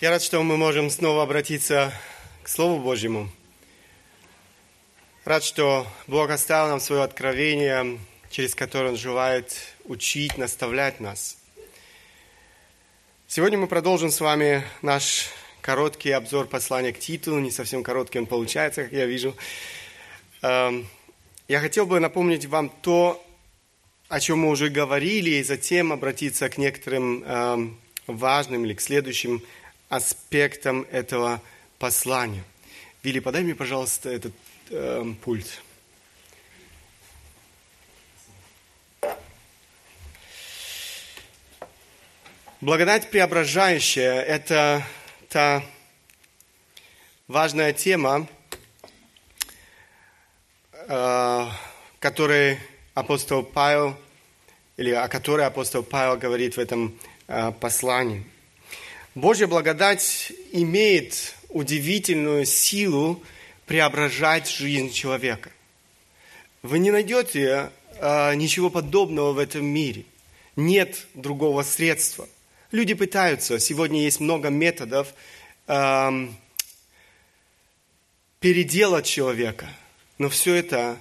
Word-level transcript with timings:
Я 0.00 0.10
рад, 0.10 0.22
что 0.22 0.40
мы 0.44 0.56
можем 0.56 0.90
снова 0.90 1.24
обратиться 1.24 1.92
к 2.44 2.48
Слову 2.48 2.80
Божьему. 2.80 3.28
Рад, 5.24 5.42
что 5.42 5.88
Бог 6.06 6.30
оставил 6.30 6.68
нам 6.68 6.78
свое 6.78 7.02
откровение, 7.02 7.98
через 8.30 8.54
которое 8.54 8.90
Он 8.90 8.96
желает 8.96 9.56
учить, 9.86 10.38
наставлять 10.38 11.00
нас. 11.00 11.36
Сегодня 13.26 13.58
мы 13.58 13.66
продолжим 13.66 14.12
с 14.12 14.20
вами 14.20 14.62
наш 14.82 15.30
короткий 15.62 16.12
обзор 16.12 16.46
послания 16.46 16.92
к 16.92 17.00
Титу. 17.00 17.36
Не 17.40 17.50
совсем 17.50 17.82
короткий 17.82 18.20
он 18.20 18.26
получается, 18.26 18.84
как 18.84 18.92
я 18.92 19.04
вижу. 19.04 19.34
Эм, 20.42 20.88
я 21.48 21.58
хотел 21.58 21.86
бы 21.86 21.98
напомнить 21.98 22.46
вам 22.46 22.68
то, 22.68 23.20
о 24.08 24.20
чем 24.20 24.38
мы 24.38 24.50
уже 24.50 24.68
говорили, 24.68 25.30
и 25.30 25.42
затем 25.42 25.92
обратиться 25.92 26.48
к 26.48 26.56
некоторым 26.56 27.24
эм, 27.24 27.80
важным 28.06 28.64
или 28.64 28.74
к 28.74 28.80
следующим 28.80 29.42
аспектам 29.88 30.86
этого 30.90 31.40
послания. 31.78 32.44
Вилли, 33.02 33.20
подай 33.20 33.42
мне, 33.42 33.54
пожалуйста, 33.54 34.10
этот 34.10 34.34
э, 34.70 35.04
пульт. 35.22 35.62
Благодать 42.60 43.10
преображающая– 43.10 44.20
это 44.22 44.82
та 45.28 45.62
важная 47.28 47.72
тема, 47.72 48.26
э, 50.72 51.46
которой 52.00 52.58
апостол 52.94 53.44
Павел, 53.44 53.96
или 54.76 54.90
о 54.90 55.08
которой 55.08 55.46
апостол 55.46 55.84
Павел 55.84 56.16
говорит 56.16 56.56
в 56.56 56.60
этом 56.60 56.98
э, 57.28 57.52
послании– 57.52 58.26
Божья 59.14 59.46
благодать 59.46 60.32
имеет 60.52 61.34
удивительную 61.48 62.44
силу 62.44 63.22
преображать 63.66 64.48
жизнь 64.48 64.92
человека. 64.92 65.50
Вы 66.62 66.78
не 66.78 66.90
найдете 66.90 67.70
э, 68.00 68.34
ничего 68.34 68.70
подобного 68.70 69.32
в 69.32 69.38
этом 69.38 69.64
мире. 69.64 70.04
Нет 70.56 71.06
другого 71.14 71.62
средства. 71.62 72.28
Люди 72.72 72.94
пытаются. 72.94 73.58
Сегодня 73.58 74.02
есть 74.02 74.20
много 74.20 74.48
методов 74.48 75.14
э, 75.66 76.28
переделать 78.40 79.06
человека. 79.06 79.68
Но 80.18 80.28
все 80.28 80.54
это 80.54 80.98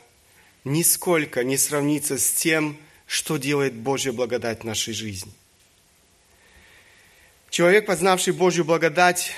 нисколько 0.63 1.43
не 1.43 1.57
сравнится 1.57 2.17
с 2.17 2.31
тем, 2.31 2.77
что 3.05 3.37
делает 3.37 3.73
Божья 3.73 4.11
благодать 4.11 4.61
в 4.61 4.65
нашей 4.65 4.93
жизни. 4.93 5.31
Человек, 7.57 7.87
познавший 7.87 8.33
Божью 8.33 8.65
благодать, 8.65 9.31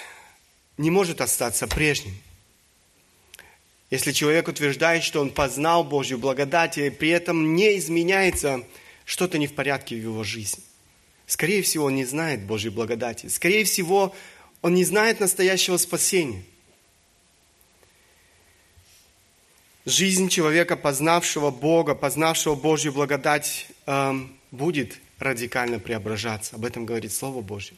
не 0.78 0.92
может 0.92 1.22
остаться 1.22 1.67
прежним. 1.67 2.17
Если 3.92 4.11
человек 4.11 4.50
утверждает, 4.50 5.06
что 5.06 5.22
он 5.22 5.30
познал 5.30 5.86
Божью 5.86 6.17
благодать, 6.17 6.78
и 6.78 6.89
при 6.89 7.11
этом 7.11 7.56
не 7.56 7.78
изменяется, 7.78 8.66
что-то 9.06 9.38
не 9.38 9.48
в 9.48 9.56
порядке 9.56 9.95
в 9.95 10.02
его 10.02 10.26
жизни. 10.26 10.61
Скорее 11.28 11.61
всего, 11.61 11.86
он 11.86 11.95
не 11.95 12.03
знает 12.03 12.44
Божьей 12.44 12.72
благодати. 12.72 13.28
Скорее 13.28 13.64
всего, 13.64 14.14
он 14.61 14.73
не 14.73 14.83
знает 14.83 15.22
настоящего 15.22 15.78
спасения. 15.78 16.44
Жизнь 19.86 20.28
человека, 20.28 20.76
познавшего 20.76 21.52
Бога, 21.52 21.95
познавшего 21.95 22.56
Божью 22.56 22.92
благодать, 22.92 23.67
эм, 23.86 24.38
будет 24.52 25.00
радикально 25.20 25.80
преображаться. 25.80 26.58
Об 26.58 26.66
этом 26.66 26.86
говорит 26.86 27.14
Слово 27.14 27.39
Божье. 27.39 27.78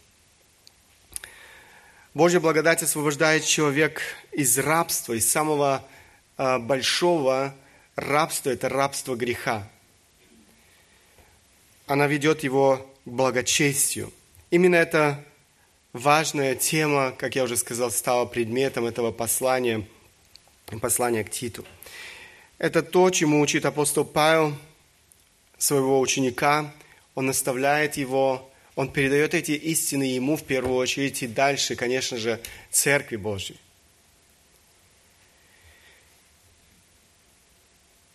Божья 2.14 2.42
благодать 2.42 2.84
освобождает 2.84 3.46
человек 3.46 4.02
из 4.34 4.58
рабства, 4.58 5.14
из 5.14 5.30
самого 5.32 5.88
э, 6.38 6.58
большого 6.58 7.56
рабства, 7.96 8.50
это 8.50 8.68
рабство 8.68 9.16
греха. 9.16 9.66
Она 11.88 12.08
ведет 12.08 12.44
его 12.44 12.86
к 13.06 13.10
благочестию. 13.10 14.12
Именно 14.50 14.76
эта 14.76 15.24
важная 15.94 16.56
тема, 16.56 17.14
как 17.18 17.38
я 17.38 17.46
уже 17.46 17.56
сказал, 17.56 17.90
стала 17.92 18.26
предметом 18.26 18.86
этого 18.86 19.14
послания, 19.14 19.88
послания 20.82 21.24
к 21.24 21.30
Титу. 21.30 21.66
Это 22.58 22.84
то, 22.84 23.10
чему 23.10 23.40
учит 23.40 23.66
апостол 23.66 24.04
Павел 24.04 24.54
своего 25.58 26.02
ученика. 26.02 26.74
Он 27.16 27.28
наставляет 27.28 27.96
его 27.96 28.51
он 28.82 28.92
передает 28.92 29.36
эти 29.36 29.52
истины 29.52 30.02
ему 30.02 30.36
в 30.36 30.44
первую 30.44 30.76
очередь 30.76 31.22
и 31.22 31.28
дальше, 31.28 31.76
конечно 31.76 32.18
же, 32.18 32.42
Церкви 32.72 33.16
Божьей. 33.16 33.58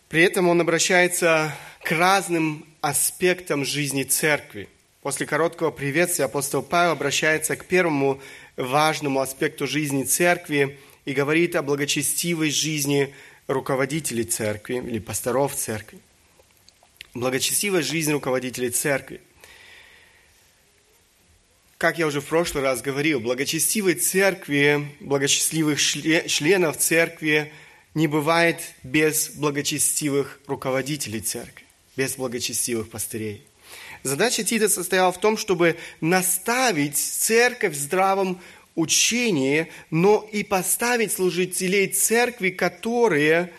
При 0.08 0.24
этом 0.24 0.48
он 0.48 0.60
обращается 0.60 1.56
к 1.84 1.92
разным 1.92 2.66
аспектам 2.80 3.64
жизни 3.64 4.02
Церкви. 4.02 4.68
После 5.02 5.24
короткого 5.24 5.70
приветствия 5.70 6.24
апостол 6.24 6.64
Павел 6.64 6.90
обращается 6.90 7.54
к 7.54 7.64
первому 7.64 8.20
важному 8.56 9.20
аспекту 9.20 9.68
жизни 9.68 10.02
Церкви 10.02 10.80
и 11.04 11.12
говорит 11.12 11.54
о 11.54 11.62
благочестивой 11.62 12.50
жизни 12.50 13.14
руководителей 13.46 14.24
Церкви 14.24 14.78
или 14.84 14.98
пасторов 14.98 15.54
Церкви. 15.54 16.00
Благочестивая 17.14 17.82
жизнь 17.82 18.10
руководителей 18.10 18.70
Церкви– 18.70 19.20
как 21.78 21.98
я 21.98 22.06
уже 22.06 22.20
в 22.20 22.26
прошлый 22.26 22.64
раз 22.64 22.80
говорил, 22.80 23.20
благочестивой 23.20 23.94
церкви, 23.94 24.88
благочестивых 25.00 25.80
членов 25.80 26.78
церкви 26.78 27.52
не 27.94 28.06
бывает 28.06 28.60
без 28.82 29.30
благочестивых 29.30 30.40
руководителей 30.46 31.20
церкви, 31.20 31.64
без 31.96 32.16
благочестивых 32.16 32.88
пастырей. 32.88 33.46
Задача 34.02 34.44
Тита 34.44 34.68
состояла 34.68 35.12
в 35.12 35.20
том, 35.20 35.36
чтобы 35.36 35.76
наставить 36.00 36.96
церковь 36.96 37.74
в 37.74 37.78
здравом 37.78 38.40
учении, 38.74 39.68
но 39.90 40.26
и 40.32 40.44
поставить 40.44 41.12
служителей 41.12 41.88
церкви, 41.88 42.50
которые 42.50 43.50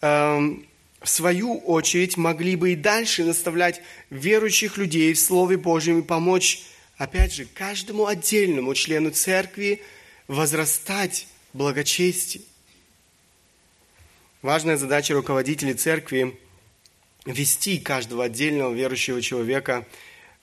э, 0.00 0.56
в 1.00 1.08
свою 1.08 1.58
очередь 1.58 2.16
могли 2.16 2.56
бы 2.56 2.72
и 2.72 2.76
дальше 2.76 3.24
наставлять 3.24 3.80
верующих 4.10 4.78
людей 4.78 5.12
в 5.12 5.20
Слове 5.20 5.56
Божьем 5.56 6.00
и 6.00 6.02
помочь 6.02 6.62
опять 6.96 7.32
же, 7.32 7.44
каждому 7.46 8.06
отдельному 8.06 8.74
члену 8.74 9.10
церкви 9.10 9.82
возрастать 10.28 11.26
в 11.52 11.58
благочестии. 11.58 12.42
Важная 14.42 14.76
задача 14.76 15.14
руководителей 15.14 15.74
церкви– 15.74 16.38
вести 17.24 17.78
каждого 17.78 18.24
отдельного 18.24 18.74
верующего 18.74 19.22
человека 19.22 19.86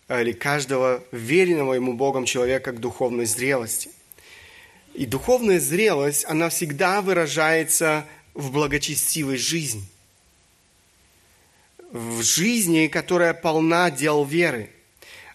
э, 0.08 0.22
или 0.22 0.32
каждого 0.32 1.04
веренного 1.12 1.76
ему 1.76 1.94
Богом 1.94 2.26
человека 2.26 2.72
к 2.72 2.80
духовной 2.80 3.26
зрелости. 3.26 3.92
И 4.96 5.06
духовная 5.06 5.60
зрелость, 5.60 6.26
она 6.26 6.50
всегда 6.50 7.02
выражается 7.02 8.06
в 8.34 8.52
благочестивой 8.52 9.38
жизни. 9.38 9.84
В 11.92 12.24
жизни, 12.24 12.88
которая 12.88 13.34
полна 13.36 13.92
дел 13.92 14.26
веры– 14.26 14.72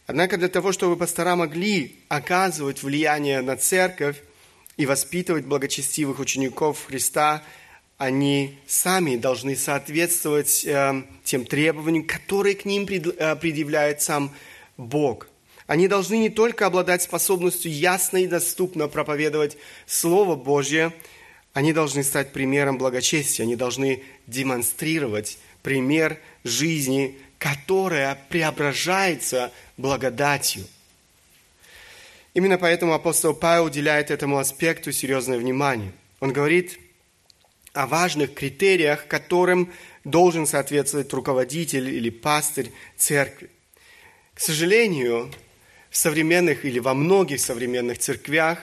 Однако 0.06 0.36
для 0.36 0.48
того, 0.48 0.72
чтобы 0.72 0.96
пастора 0.96 1.34
могли 1.34 1.96
оказывать 2.08 2.82
влияние 2.82 3.40
на 3.40 3.56
церковь 3.56 4.22
и 4.76 4.86
воспитывать 4.86 5.44
благочестивых 5.44 6.20
учеников 6.20 6.86
Христа, 6.86 7.42
они 7.98 8.58
сами 8.66 9.16
должны 9.16 9.56
соответствовать 9.56 10.64
э, 10.64 11.02
тем 11.24 11.44
требованиям, 11.44 12.04
которые 12.04 12.54
к 12.54 12.64
ним 12.64 12.86
э, 12.86 13.36
предъявляет 13.36 14.02
сам 14.02 14.32
Бог. 14.76 15.28
Они 15.66 15.88
должны 15.88 16.18
не 16.18 16.28
только 16.28 16.66
обладать 16.66 17.02
способностью 17.02 17.72
ясно 17.72 18.18
и 18.18 18.28
доступно 18.28 18.86
проповедовать 18.86 19.56
Слово 19.86 20.36
Божье, 20.36 20.92
они 21.54 21.72
должны 21.72 22.04
стать 22.04 22.32
примером 22.32 22.78
благочестия, 22.78 23.44
они 23.44 23.56
должны 23.56 24.02
демонстрировать 24.26 25.38
пример 25.62 26.20
жизни 26.44 27.18
которая 27.38 28.18
преображается 28.28 29.52
благодатью. 29.76 30.64
Именно 32.34 32.58
поэтому 32.58 32.92
апостол 32.92 33.34
Павел 33.34 33.64
уделяет 33.64 34.10
этому 34.10 34.38
аспекту 34.38 34.92
серьезное 34.92 35.38
внимание. 35.38 35.92
Он 36.20 36.32
говорит 36.32 36.78
о 37.72 37.86
важных 37.86 38.34
критериях, 38.34 39.06
которым 39.06 39.72
должен 40.04 40.46
соответствовать 40.46 41.12
руководитель 41.12 41.88
или 41.88 42.10
пастырь 42.10 42.72
церкви. 42.96 43.50
К 44.34 44.40
сожалению, 44.40 45.32
в 45.90 45.96
современных 45.96 46.64
или 46.64 46.78
во 46.78 46.94
многих 46.94 47.40
современных 47.40 47.98
церквях 47.98 48.58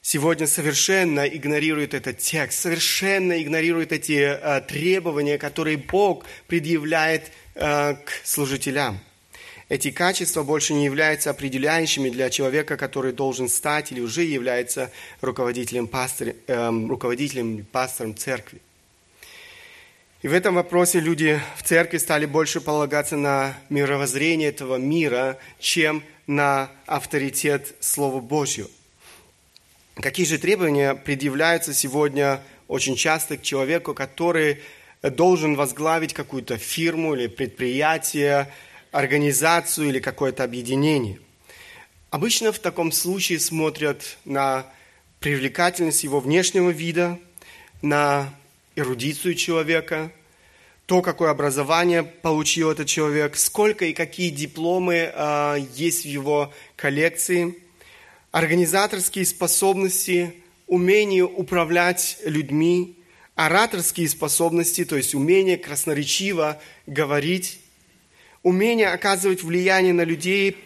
сегодня 0.00 0.46
совершенно 0.46 1.26
игнорируют 1.26 1.94
этот 1.94 2.18
текст, 2.18 2.60
совершенно 2.60 3.40
игнорируют 3.42 3.92
эти 3.92 4.12
э, 4.20 4.60
требования, 4.62 5.38
которые 5.38 5.76
Бог 5.76 6.24
предъявляет 6.46 7.30
Э, 7.54 7.96
к 7.96 8.10
служителям. 8.24 8.98
Эти 9.68 9.90
качества 9.90 10.42
больше 10.42 10.72
не 10.72 10.86
являются 10.86 11.28
определяющими 11.28 12.08
для 12.08 12.30
человека, 12.30 12.78
который 12.78 13.12
должен 13.12 13.48
стать 13.48 13.92
или 13.92 14.00
уже 14.00 14.22
является 14.22 14.90
руководителем, 15.20 15.86
пастор, 15.86 16.34
эм, 16.46 16.88
руководителем 16.88 17.66
пастором 17.70 18.16
церкви. 18.16 18.60
И 20.22 20.28
в 20.28 20.32
этом 20.32 20.54
вопросе 20.54 20.98
люди 21.00 21.40
в 21.58 21.62
церкви 21.62 21.98
стали 21.98 22.24
больше 22.24 22.62
полагаться 22.62 23.16
на 23.16 23.54
мировоззрение 23.68 24.48
этого 24.48 24.76
мира, 24.76 25.38
чем 25.58 26.02
на 26.26 26.70
авторитет 26.86 27.74
Слова 27.80 28.20
Божьего. 28.20 28.70
Какие 29.96 30.24
же 30.24 30.38
требования 30.38 30.94
предъявляются 30.94 31.74
сегодня 31.74 32.40
очень 32.66 32.96
часто 32.96 33.36
к 33.36 33.42
человеку, 33.42 33.92
который 33.92 34.62
должен 35.10 35.56
возглавить 35.56 36.14
какую-то 36.14 36.58
фирму 36.58 37.14
или 37.14 37.26
предприятие, 37.26 38.52
организацию 38.92 39.88
или 39.88 39.98
какое-то 39.98 40.44
объединение. 40.44 41.18
Обычно 42.10 42.52
в 42.52 42.58
таком 42.58 42.92
случае 42.92 43.40
смотрят 43.40 44.18
на 44.24 44.66
привлекательность 45.18 46.04
его 46.04 46.20
внешнего 46.20 46.70
вида, 46.70 47.18
на 47.80 48.32
эрудицию 48.76 49.34
человека, 49.34 50.12
то, 50.86 51.00
какое 51.00 51.30
образование 51.30 52.02
получил 52.02 52.70
этот 52.70 52.86
человек, 52.86 53.36
сколько 53.36 53.86
и 53.86 53.92
какие 53.92 54.30
дипломы 54.30 55.10
э, 55.12 55.56
есть 55.74 56.02
в 56.02 56.08
его 56.08 56.52
коллекции, 56.76 57.56
организаторские 58.30 59.24
способности, 59.24 60.34
умение 60.66 61.24
управлять 61.24 62.18
людьми, 62.24 62.96
ораторские 63.34 64.08
способности, 64.08 64.84
то 64.84 64.96
есть 64.96 65.14
умение 65.14 65.56
красноречиво 65.56 66.60
говорить, 66.86 67.60
умение 68.42 68.88
оказывать 68.88 69.42
влияние 69.42 69.92
на 69.92 70.04
людей, 70.04 70.56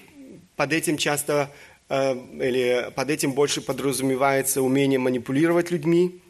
под 0.57 0.73
этим 0.73 0.97
часто 0.97 1.53
э, 1.89 2.15
или 2.15 2.91
под 2.95 3.11
этим 3.11 3.33
больше 3.33 3.61
подразумевается 3.61 4.63
умение 4.63 4.99
манипулировать 4.99 5.71
людьми, 5.71 6.21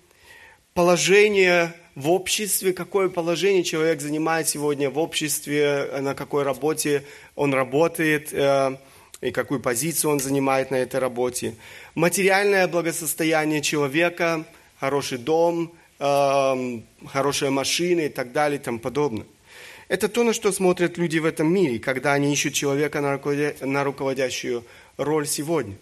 положение 0.74 1.74
в 1.94 2.10
обществе, 2.10 2.72
какое 2.72 3.08
положение 3.08 3.64
человек 3.64 4.00
занимает 4.00 4.48
сегодня 4.48 4.90
в 4.90 4.98
обществе, 4.98 5.88
на 6.00 6.14
какой 6.14 6.42
работе 6.42 7.04
он 7.34 7.54
работает, 7.54 8.32
э, 8.32 8.76
и 9.22 9.30
какую 9.30 9.60
позицию 9.60 10.10
он 10.10 10.20
занимает 10.20 10.70
на 10.70 10.76
этой 10.76 11.00
работе. 11.00 11.54
Материальное 11.94 12.68
благосостояние 12.68 13.62
человека, 13.62 14.44
хороший 14.78 15.18
дом, 15.18 15.72
э, 15.98 16.81
хорошая 17.06 17.50
машина 17.50 18.00
и 18.00 18.08
так 18.08 18.32
далее 18.32 18.58
и 18.58 18.62
тому 18.62 18.78
подобное. 18.78 19.26
Это 19.88 20.08
то, 20.08 20.25
на 20.25 20.32
что 20.32 20.50
смотрят 20.50 20.98
люди 20.98 21.19
в 21.19 21.25
этом 21.25 21.52
мире, 21.52 21.78
когда 21.78 22.12
они 22.12 22.32
ищут 22.32 22.54
человека 22.54 23.00
на 23.00 23.84
руководящую 23.84 24.64
роль 24.96 25.26
сегодня. 25.28 25.76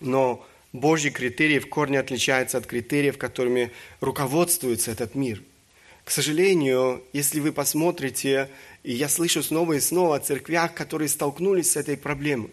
Но 0.00 0.46
Божьи 0.72 1.10
критерии 1.10 1.58
в 1.58 1.68
корне 1.68 1.98
отличаются 1.98 2.58
от 2.58 2.66
критериев, 2.66 3.18
которыми 3.18 3.72
руководствуется 4.00 4.92
этот 4.92 5.14
мир. 5.14 5.42
К 6.04 6.10
сожалению, 6.10 7.02
если 7.12 7.40
вы 7.40 7.50
посмотрите, 7.50 8.48
и 8.84 8.92
я 8.92 9.08
слышу 9.08 9.42
снова 9.42 9.72
и 9.72 9.80
снова 9.80 10.16
о 10.16 10.20
церквях, 10.20 10.72
которые 10.72 11.08
столкнулись 11.08 11.72
с 11.72 11.76
этой 11.76 11.96
проблемой, 11.96 12.50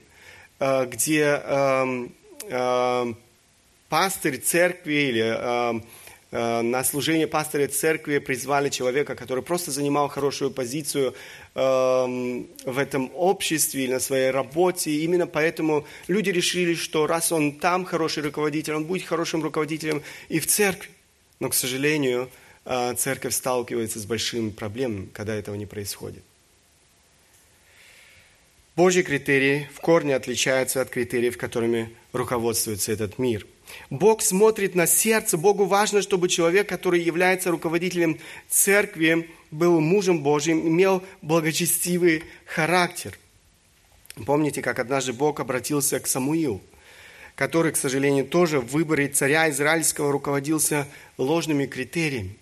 э, 0.59 0.85
где 0.87 1.39
э, 1.43 2.07
э, 2.49 3.13
пастырь 3.89 4.37
церкви 4.39 4.93
или 4.93 5.83
на 6.33 6.83
служение 6.83 7.27
пастора 7.27 7.67
церкви 7.67 8.17
призвали 8.17 8.69
человека, 8.69 9.13
который 9.13 9.43
просто 9.43 9.69
занимал 9.69 10.07
хорошую 10.07 10.49
позицию 10.49 11.13
эм, 11.53 12.47
в 12.65 12.79
этом 12.79 13.11
обществе 13.13 13.83
или 13.83 13.93
на 13.93 13.99
своей 13.99 14.31
работе. 14.31 14.89
Именно 14.91 15.27
поэтому 15.27 15.85
люди 16.07 16.31
решили, 16.31 16.73
что 16.73 17.05
раз 17.05 17.31
он 17.31 17.59
там 17.59 17.85
хороший 17.85 18.23
руководитель, 18.23 18.73
он 18.73 18.85
будет 18.85 19.05
хорошим 19.05 19.43
руководителем 19.43 20.01
и 20.27 20.39
в 20.39 20.47
церкви. 20.47 20.89
Но, 21.39 21.49
к 21.49 21.53
сожалению, 21.53 22.31
э, 22.65 22.95
церковь 22.95 23.35
сталкивается 23.35 23.99
с 23.99 24.05
большими 24.05 24.49
проблемами, 24.49 25.09
когда 25.13 25.35
этого 25.35 25.53
не 25.53 25.67
происходит. 25.67 26.23
Божьи 28.75 29.03
критерии 29.03 29.69
в 29.71 29.81
корне 29.81 30.15
отличаются 30.15 30.81
от 30.81 30.89
критериев, 30.89 31.37
которыми 31.37 31.95
руководствуется 32.11 32.91
этот 32.91 33.19
мир– 33.19 33.45
Бог 33.89 34.21
смотрит 34.21 34.75
на 34.75 34.87
сердце. 34.87 35.37
Богу 35.37 35.65
важно, 35.65 36.01
чтобы 36.01 36.29
человек, 36.29 36.67
который 36.67 37.01
является 37.01 37.51
руководителем 37.51 38.19
церкви, 38.49 39.29
был 39.51 39.79
мужем 39.79 40.23
Божьим, 40.23 40.67
имел 40.67 41.03
благочестивый 41.21 42.23
характер. 42.45 43.17
Помните, 44.25 44.61
как 44.61 44.79
однажды 44.79 45.13
Бог 45.13 45.39
обратился 45.39 45.99
к 45.99 46.07
Самуилу, 46.07 46.61
который, 47.35 47.71
к 47.71 47.77
сожалению, 47.77 48.25
тоже 48.25 48.59
в 48.59 48.67
выборе 48.67 49.07
царя 49.07 49.49
израильского 49.49 50.11
руководился 50.11 50.87
ложными 51.17 51.65
критериями. 51.65 52.37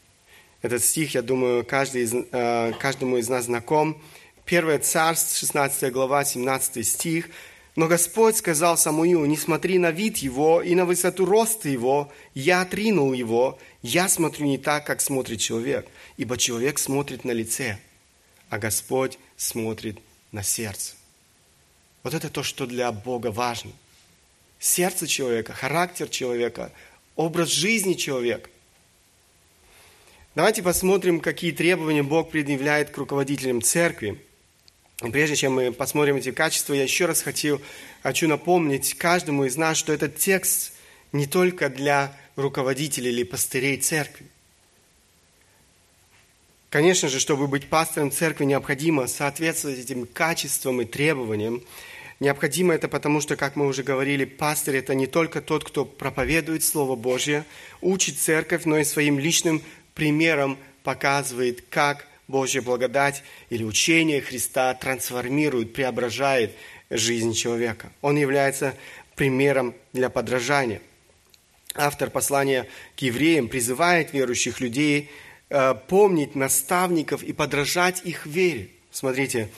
Этот 0.61 0.83
стих, 0.83 1.15
я 1.15 1.21
думаю, 1.21 1.65
каждый 1.65 2.03
из, 2.03 2.13
э, 2.13 2.73
каждому 2.79 3.17
из 3.17 3.27
нас 3.29 3.45
знаком. 3.45 4.01
Первое 4.45 4.79
царство, 4.79 5.35
16 5.37 5.91
глава, 5.91 6.23
17 6.23 6.85
стих– 6.85 7.29
но 7.75 7.87
Господь 7.87 8.35
сказал 8.35 8.77
Самуилу, 8.77 9.25
не 9.25 9.37
смотри 9.37 9.77
на 9.77 9.91
вид 9.91 10.17
его 10.17 10.61
и 10.61 10.75
на 10.75 10.85
высоту 10.85 11.25
роста 11.25 11.69
его, 11.69 12.11
я 12.33 12.61
отринул 12.61 13.13
его, 13.13 13.57
я 13.81 14.09
смотрю 14.09 14.45
не 14.45 14.57
так, 14.57 14.85
как 14.85 14.99
смотрит 14.99 15.39
человек, 15.39 15.87
ибо 16.17 16.37
человек 16.37 16.79
смотрит 16.79 17.23
на 17.23 17.31
лице, 17.31 17.79
а 18.49 18.59
Господь 18.59 19.17
смотрит 19.37 19.99
на 20.33 20.43
сердце. 20.43 20.95
Вот 22.03 22.13
это 22.13 22.29
то, 22.29 22.43
что 22.43 22.65
для 22.65 22.91
Бога 22.91 23.31
важно. 23.31 23.71
Сердце 24.59 25.07
человека, 25.07 25.53
характер 25.53 26.09
человека, 26.09 26.73
образ 27.15 27.49
жизни 27.49 27.93
человека. 27.93 28.49
Давайте 30.35 30.61
посмотрим, 30.61 31.19
какие 31.19 31.51
требования 31.51 32.03
Бог 32.03 32.31
предъявляет 32.31 32.89
к 32.89 32.97
руководителям 32.97 33.61
церкви– 33.61 34.21
Прежде 35.09 35.35
чем 35.35 35.53
мы 35.53 35.71
посмотрим 35.71 36.17
эти 36.17 36.31
качества, 36.31 36.73
я 36.73 36.83
еще 36.83 37.05
раз 37.05 37.23
хочу, 37.23 37.59
хочу 38.03 38.27
напомнить 38.27 38.93
каждому 38.93 39.45
из 39.45 39.57
нас, 39.57 39.77
что 39.77 39.91
этот 39.93 40.17
текст 40.17 40.73
не 41.11 41.25
только 41.25 41.69
для 41.69 42.15
руководителей 42.35 43.09
или 43.09 43.23
пастырей 43.23 43.77
церкви. 43.77 44.27
Конечно 46.69 47.09
же, 47.09 47.19
чтобы 47.19 47.47
быть 47.47 47.67
пастором 47.67 48.11
церкви, 48.11 48.45
необходимо 48.45 49.07
соответствовать 49.07 49.79
этим 49.79 50.05
качествам 50.05 50.81
и 50.81 50.85
требованиям. 50.85 51.63
Необходимо 52.19 52.75
это 52.75 52.87
потому, 52.87 53.21
что, 53.21 53.35
как 53.35 53.55
мы 53.55 53.65
уже 53.65 53.81
говорили, 53.81 54.25
пастор– 54.25 54.75
это 54.75 54.93
не 54.93 55.07
только 55.07 55.41
тот, 55.41 55.63
кто 55.63 55.83
проповедует 55.83 56.63
Слово 56.63 56.95
Божье, 56.95 57.43
учит 57.81 58.19
церковь, 58.19 58.65
но 58.65 58.77
и 58.77 58.83
своим 58.83 59.17
личным 59.17 59.63
примером 59.95 60.59
показывает, 60.83 61.63
как 61.69 62.07
Божья 62.31 62.61
благодать 62.61 63.23
или 63.49 63.63
учение 63.63 64.21
Христа 64.21 64.73
трансформирует, 64.73 65.73
преображает 65.73 66.55
жизнь 66.89 67.33
человека. 67.33 67.91
Он 68.01 68.17
является 68.17 68.73
примером 69.15 69.75
для 69.93 70.09
подражания. 70.09 70.81
Автор 71.75 72.09
послания 72.09 72.67
к 72.97 73.01
евреям 73.01 73.47
призывает 73.47 74.13
верующих 74.13 74.59
людей 74.59 75.09
э, 75.49 75.75
помнить 75.87 76.35
наставников 76.35 77.23
и 77.23 77.31
подражать 77.31 78.01
их 78.03 78.25
вере. 78.25 78.69
Смотрите, 78.91 79.49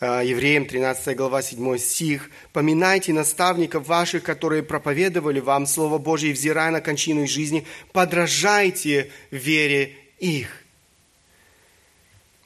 э, 0.00 0.22
Евреям 0.24 0.64
13 0.64 1.16
глава 1.16 1.42
7 1.42 1.76
стих. 1.76 2.30
«Поминайте 2.52 3.12
наставников 3.12 3.86
ваших, 3.86 4.22
которые 4.22 4.62
проповедовали 4.62 5.40
вам 5.40 5.66
Слово 5.66 5.98
Божие, 5.98 6.32
взирая 6.32 6.70
на 6.70 6.80
кончину 6.80 7.24
их 7.24 7.30
жизни, 7.30 7.66
подражайте 7.92 9.10
вере 9.30 9.96
их» 10.18 10.59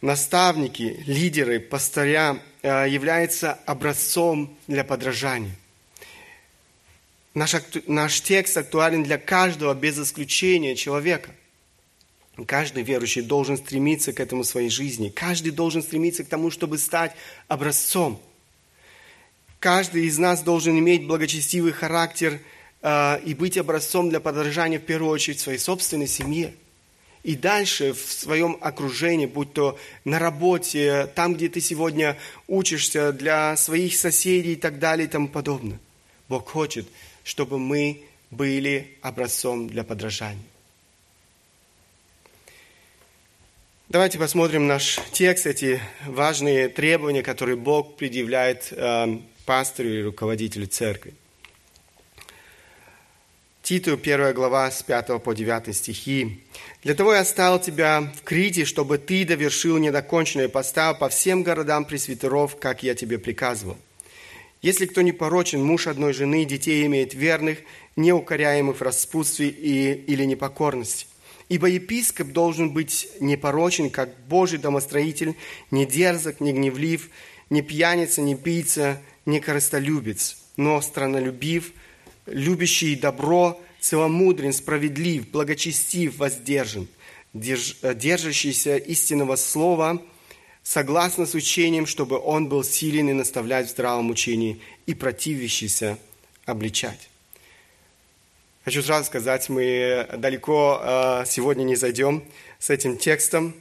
наставники, 0.04 1.02
лидеры, 1.06 1.58
пастыря 1.58 2.38
э, 2.62 2.86
являются 2.88 3.54
образцом 3.64 4.54
для 4.66 4.84
подражания. 4.84 5.56
Наш, 7.32 7.56
наш 7.86 8.20
текст 8.20 8.56
актуален 8.56 9.02
для 9.02 9.18
каждого 9.18 9.74
без 9.74 9.98
исключения 9.98 10.76
человека. 10.76 11.30
Каждый 12.46 12.82
верующий 12.82 13.22
должен 13.22 13.56
стремиться 13.56 14.12
к 14.12 14.20
этому 14.20 14.42
в 14.42 14.46
своей 14.46 14.68
жизни. 14.68 15.08
Каждый 15.08 15.52
должен 15.52 15.82
стремиться 15.82 16.22
к 16.22 16.28
тому, 16.28 16.50
чтобы 16.50 16.78
стать 16.78 17.12
образцом. 17.48 18.20
Каждый 19.58 20.04
из 20.04 20.18
нас 20.18 20.42
должен 20.42 20.78
иметь 20.78 21.06
благочестивый 21.06 21.72
характер 21.72 22.40
э, 22.82 23.20
и 23.24 23.32
быть 23.32 23.56
образцом 23.56 24.10
для 24.10 24.20
подражания 24.20 24.78
в 24.78 24.84
первую 24.84 25.12
очередь 25.12 25.40
своей 25.40 25.58
собственной 25.58 26.08
семье– 26.08 26.54
и 27.24 27.34
дальше 27.34 27.94
в 27.94 28.12
своем 28.12 28.58
окружении, 28.60 29.26
будь 29.26 29.54
то 29.54 29.78
на 30.04 30.18
работе, 30.18 31.08
там, 31.14 31.34
где 31.34 31.48
ты 31.48 31.60
сегодня 31.60 32.16
учишься, 32.46 33.12
для 33.12 33.56
своих 33.56 33.96
соседей 33.96 34.52
и 34.52 34.56
так 34.56 34.78
далее 34.78 35.06
и 35.06 35.10
тому 35.10 35.28
подобное. 35.28 35.80
Бог 36.28 36.48
хочет, 36.48 36.86
чтобы 37.24 37.58
мы 37.58 38.02
были 38.30 38.98
образцом 39.00 39.68
для 39.68 39.84
подражания. 39.84 40.42
Давайте 43.88 44.18
посмотрим 44.18 44.66
наш 44.66 45.00
текст, 45.12 45.46
эти 45.46 45.80
важные 46.06 46.68
требования, 46.68 47.22
которые 47.22 47.56
Бог 47.56 47.96
предъявляет 47.96 48.68
э, 48.70 49.18
пастору 49.46 49.88
и 49.88 50.02
руководителю 50.02 50.66
церкви. 50.66 51.14
Титу, 53.64 53.94
1 53.94 54.34
глава, 54.34 54.70
с 54.70 54.82
5 54.82 55.22
по 55.22 55.34
9 55.34 55.74
стихи. 55.74 56.42
«Для 56.82 56.94
того 56.94 57.14
я 57.14 57.20
оставил 57.20 57.58
тебя 57.58 58.12
в 58.14 58.22
Крите, 58.22 58.66
чтобы 58.66 58.98
ты 58.98 59.24
довершил 59.24 59.78
недоконченное, 59.78 60.50
поставил 60.50 60.98
по 60.98 61.08
всем 61.08 61.42
городам 61.42 61.86
пресвитеров, 61.86 62.58
как 62.58 62.82
я 62.82 62.94
тебе 62.94 63.18
приказывал. 63.18 63.78
Если 64.60 64.84
кто 64.84 65.00
не 65.00 65.12
порочен, 65.12 65.64
муж 65.64 65.86
одной 65.86 66.12
жены, 66.12 66.44
детей 66.44 66.84
имеет 66.84 67.14
верных, 67.14 67.60
неукоряемых 67.96 68.76
в 68.76 68.82
распутстве 68.82 69.48
и, 69.48 69.94
или 69.94 70.24
непокорности. 70.24 71.06
Ибо 71.48 71.66
епископ 71.66 72.32
должен 72.32 72.70
быть 72.70 73.08
непорочен, 73.18 73.88
как 73.88 74.10
Божий 74.28 74.58
домостроитель, 74.58 75.36
не 75.70 75.86
дерзок, 75.86 76.42
не 76.42 76.52
гневлив, 76.52 77.08
не 77.48 77.62
пьяница, 77.62 78.20
не 78.20 78.34
пийца, 78.34 79.00
не 79.24 79.40
корыстолюбец, 79.40 80.36
но 80.58 80.82
странолюбив, 80.82 81.72
любящий 82.26 82.96
добро, 82.96 83.60
целомудрен, 83.80 84.52
справедлив, 84.52 85.28
благочестив, 85.30 86.16
воздержан, 86.16 86.88
держ, 87.32 87.76
держащийся 87.82 88.76
истинного 88.76 89.36
слова, 89.36 90.02
согласно 90.62 91.26
с 91.26 91.34
учением, 91.34 91.86
чтобы 91.86 92.18
он 92.18 92.48
был 92.48 92.64
силен 92.64 93.10
и 93.10 93.12
наставлять 93.12 93.66
в 93.68 93.70
здравом 93.70 94.10
учении, 94.10 94.60
и 94.86 94.94
противящийся 94.94 95.98
обличать. 96.46 97.10
Хочу 98.64 98.82
сразу 98.82 99.04
сказать, 99.04 99.50
мы 99.50 100.08
далеко 100.16 100.80
э, 100.82 101.24
сегодня 101.26 101.64
не 101.64 101.76
зайдем 101.76 102.24
с 102.58 102.70
этим 102.70 102.96
текстом. 102.96 103.54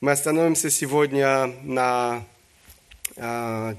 Мы 0.00 0.12
остановимся 0.12 0.70
сегодня 0.70 1.48
на 1.62 2.24
э, 3.16 3.74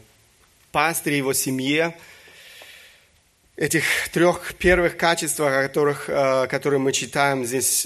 пастыре 0.72 1.18
его 1.18 1.34
семье, 1.34 1.98
этих 3.58 3.84
трех 4.14 4.54
первых 4.56 4.96
качествах, 4.96 5.54
о 5.54 5.68
которых, 5.68 6.10
э, 6.10 6.48
которые 6.48 6.80
мы 6.80 6.94
читаем 6.94 7.46
здесь 7.46 7.86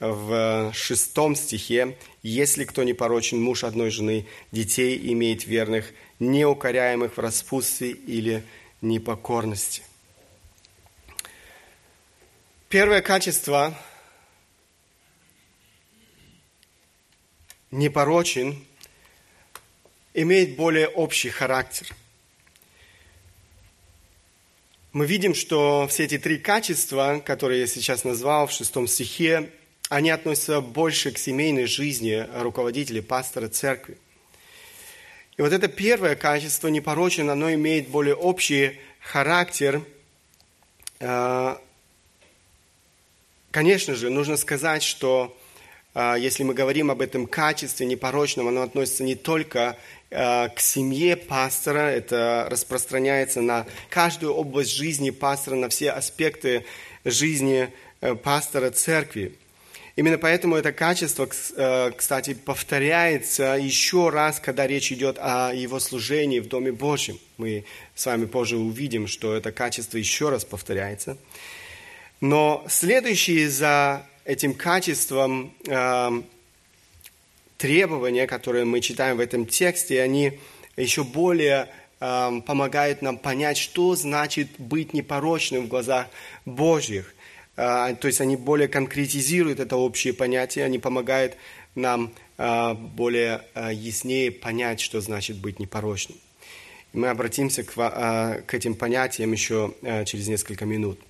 в 0.00 0.72
шестом 0.74 1.36
стихе. 1.36 1.96
«Если 2.22 2.64
кто 2.64 2.82
не 2.82 2.94
порочен, 2.94 3.40
муж 3.40 3.64
одной 3.64 3.90
жены, 3.90 4.26
детей 4.50 4.98
имеет 5.12 5.46
верных, 5.46 5.92
неукоряемых 6.18 7.16
в 7.16 7.20
распутстве 7.20 7.90
или 7.90 8.42
непокорности». 8.80 9.82
Первое 12.68 13.02
качество 13.02 13.72
непорочен, 17.70 18.64
имеет 20.12 20.56
более 20.56 20.88
общий 20.88 21.30
характер. 21.30 21.88
Мы 24.94 25.06
видим, 25.06 25.34
что 25.34 25.88
все 25.90 26.04
эти 26.04 26.18
три 26.18 26.38
качества, 26.38 27.20
которые 27.26 27.62
я 27.62 27.66
сейчас 27.66 28.04
назвал 28.04 28.46
в 28.46 28.52
шестом 28.52 28.86
стихе, 28.86 29.50
они 29.88 30.08
относятся 30.08 30.60
больше 30.60 31.10
к 31.10 31.18
семейной 31.18 31.66
жизни 31.66 32.24
руководителя, 32.40 33.02
пастора 33.02 33.48
церкви. 33.48 33.98
И 35.36 35.42
вот 35.42 35.52
это 35.52 35.66
первое 35.66 36.14
качество, 36.14 36.68
непорочен, 36.68 37.28
оно 37.28 37.52
имеет 37.54 37.88
более 37.88 38.14
общий 38.14 38.78
характер, 39.00 39.82
э, 41.00 41.56
Конечно 43.50 43.94
же, 43.94 44.10
нужно 44.10 44.36
сказать, 44.36 44.82
что 44.82 45.36
а, 45.94 46.16
если 46.16 46.42
мы 46.42 46.54
говорим 46.54 46.90
об 46.90 47.00
этом 47.00 47.28
качестве 47.28 47.86
непорочном, 47.86 48.48
оно 48.48 48.62
относится 48.62 49.04
не 49.04 49.14
только 49.14 49.76
к 50.14 50.60
семье 50.60 51.16
пастора, 51.16 51.90
это 51.90 52.46
распространяется 52.50 53.40
на 53.40 53.66
каждую 53.90 54.32
область 54.32 54.74
жизни 54.74 55.10
пастора, 55.10 55.56
на 55.56 55.68
все 55.68 55.90
аспекты 55.90 56.64
жизни 57.04 57.70
э, 58.00 58.14
пастора 58.14 58.70
церкви. 58.70 59.34
Именно 59.96 60.18
поэтому 60.18 60.56
это 60.56 60.72
качество, 60.72 61.28
э, 61.56 61.92
кстати, 61.96 62.34
повторяется 62.34 63.56
еще 63.60 64.08
раз, 64.08 64.40
когда 64.40 64.66
речь 64.66 64.90
идет 64.90 65.18
о 65.20 65.52
его 65.52 65.78
служении 65.78 66.40
в 66.40 66.48
Доме 66.48 66.72
Божьем. 66.72 67.20
Мы 67.36 67.64
с 67.94 68.06
вами 68.06 68.24
позже 68.24 68.56
увидим, 68.56 69.06
что 69.06 69.34
это 69.34 69.52
качество 69.52 69.96
еще 69.96 70.30
раз 70.30 70.44
повторяется. 70.44 71.16
Но 72.20 72.64
следующие 72.68 73.48
за 73.48 74.04
этим 74.24 74.54
качеством 74.54 75.54
э, 75.66 76.22
требования, 77.64 78.26
которые 78.26 78.66
мы 78.66 78.82
читаем 78.82 79.16
в 79.16 79.20
этом 79.20 79.46
тексте, 79.46 80.02
они 80.02 80.38
еще 80.76 81.02
более 81.02 81.70
э, 81.98 82.40
помогают 82.46 83.00
нам 83.00 83.16
понять, 83.16 83.56
что 83.56 83.94
значит 83.94 84.48
быть 84.58 84.92
непорочным 84.92 85.64
в 85.64 85.68
глазах 85.68 86.08
Божьих. 86.44 87.14
Э, 87.56 87.96
то 87.98 88.06
есть 88.06 88.20
они 88.20 88.36
более 88.36 88.68
конкретизируют 88.68 89.60
это 89.60 89.76
общее 89.76 90.12
понятие, 90.12 90.66
они 90.66 90.78
помогают 90.78 91.38
нам 91.74 92.12
э, 92.36 92.74
более 92.74 93.40
э, 93.54 93.70
яснее 93.72 94.30
понять, 94.30 94.80
что 94.80 95.00
значит 95.00 95.38
быть 95.38 95.58
непорочным. 95.58 96.18
мы 96.92 97.08
обратимся 97.08 97.64
к, 97.64 97.72
э, 97.78 98.42
к 98.42 98.52
этим 98.52 98.74
понятиям 98.74 99.32
еще 99.32 99.72
э, 99.80 100.04
через 100.04 100.28
несколько 100.28 100.66
минут. 100.66 101.00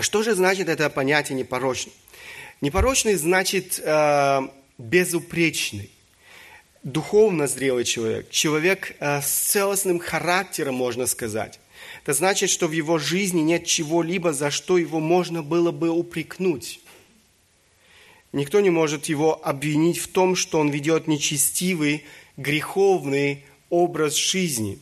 Что 0.00 0.22
же 0.22 0.36
значит 0.36 0.68
это 0.68 0.88
понятие 0.90 1.36
непорочный? 1.36 1.92
Непорочный 2.60 3.16
значит 3.16 3.80
э, 3.82 4.48
безупречный, 4.80 5.90
духовно 6.82 7.46
зрелый 7.46 7.84
человек, 7.84 8.30
человек 8.30 8.96
э, 8.98 9.20
с 9.20 9.28
целостным 9.28 9.98
характером, 9.98 10.74
можно 10.74 11.06
сказать. 11.06 11.60
Это 12.02 12.14
значит, 12.14 12.50
что 12.50 12.66
в 12.66 12.72
его 12.72 12.98
жизни 12.98 13.40
нет 13.40 13.66
чего-либо, 13.66 14.32
за 14.32 14.50
что 14.50 14.78
его 14.78 15.00
можно 15.00 15.42
было 15.42 15.70
бы 15.70 15.90
упрекнуть. 15.90 16.80
Никто 18.32 18.60
не 18.60 18.70
может 18.70 19.06
его 19.06 19.44
обвинить 19.44 19.98
в 19.98 20.08
том, 20.08 20.36
что 20.36 20.60
он 20.60 20.70
ведет 20.70 21.08
нечестивый, 21.08 22.04
греховный 22.36 23.44
образ 23.68 24.14
жизни. 24.14 24.78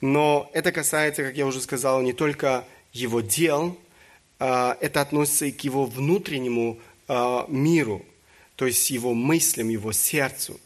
Но 0.00 0.50
это 0.52 0.72
касается, 0.72 1.22
как 1.22 1.36
я 1.36 1.46
уже 1.46 1.60
сказал, 1.60 2.02
не 2.02 2.12
только 2.12 2.64
его 2.92 3.20
дел, 3.20 3.78
а, 4.38 4.76
это 4.80 5.02
относится 5.02 5.46
и 5.46 5.52
к 5.52 5.60
его 5.60 5.84
внутреннему 5.84 6.78
а, 7.06 7.46
миру, 7.48 8.04
то 8.56 8.66
есть 8.66 8.90
его 8.90 9.14
мыслям, 9.14 9.68
его 9.68 9.92
сердцу. 9.92 10.60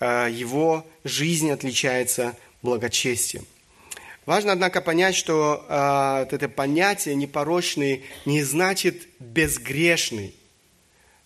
А, 0.00 0.28
его 0.28 0.86
жизнь 1.04 1.50
отличается 1.50 2.36
благочестием. 2.62 3.46
Важно, 4.26 4.52
однако, 4.52 4.82
понять, 4.82 5.14
что 5.14 5.64
э, 5.68 6.34
это 6.34 6.50
понятие 6.50 7.14
непорочный 7.14 8.04
не 8.26 8.42
значит 8.42 9.08
безгрешный. 9.18 10.34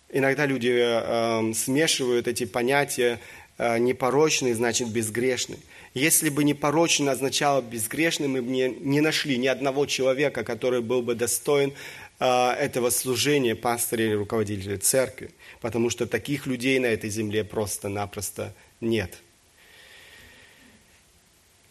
Иногда 0.08 0.46
люди 0.46 0.72
э, 0.72 1.52
смешивают 1.52 2.28
эти 2.28 2.44
понятия 2.44 3.18
э, 3.58 3.78
непорочный 3.78 4.52
значит 4.52 4.88
безгрешный. 4.88 5.58
Если 5.94 6.28
бы 6.28 6.44
непорочно 6.44 7.10
означало 7.10 7.60
безгрешный, 7.60 8.28
мы 8.28 8.40
бы 8.40 8.50
не, 8.50 8.68
не 8.68 9.00
нашли 9.00 9.36
ни 9.36 9.48
одного 9.48 9.86
человека, 9.86 10.44
который 10.44 10.80
был 10.80 11.02
бы 11.02 11.14
достоин 11.14 11.70
э, 11.72 11.74
этого 12.22 12.90
служения 12.90 13.56
пастыря 13.56 14.06
или 14.06 14.14
руководителя 14.14 14.78
церкви, 14.78 15.30
потому 15.60 15.90
что 15.90 16.06
таких 16.06 16.46
людей 16.46 16.78
на 16.78 16.86
этой 16.86 17.10
земле 17.10 17.42
просто-напросто 17.42 18.54
нет. 18.80 19.18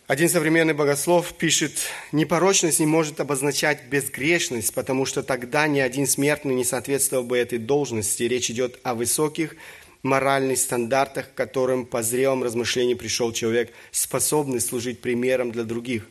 Один 0.07 0.27
современный 0.27 0.73
богослов 0.73 1.33
пишет, 1.35 1.71
непорочность 2.11 2.81
не 2.81 2.85
может 2.85 3.21
обозначать 3.21 3.85
безгрешность, 3.85 4.73
потому 4.73 5.05
что 5.05 5.23
тогда 5.23 5.67
ни 5.67 5.79
один 5.79 6.05
смертный 6.05 6.53
не 6.53 6.65
соответствовал 6.65 7.23
бы 7.23 7.37
этой 7.37 7.57
должности. 7.57 8.23
Речь 8.23 8.51
идет 8.51 8.77
о 8.83 8.93
высоких 8.93 9.55
моральных 10.03 10.57
стандартах, 10.57 11.31
к 11.31 11.35
которым 11.35 11.85
по 11.85 12.03
зрелом 12.03 12.43
размышлении 12.43 12.95
пришел 12.95 13.31
человек, 13.31 13.71
способный 13.91 14.59
служить 14.59 14.99
примером 14.99 15.53
для 15.53 15.63
других. 15.63 16.05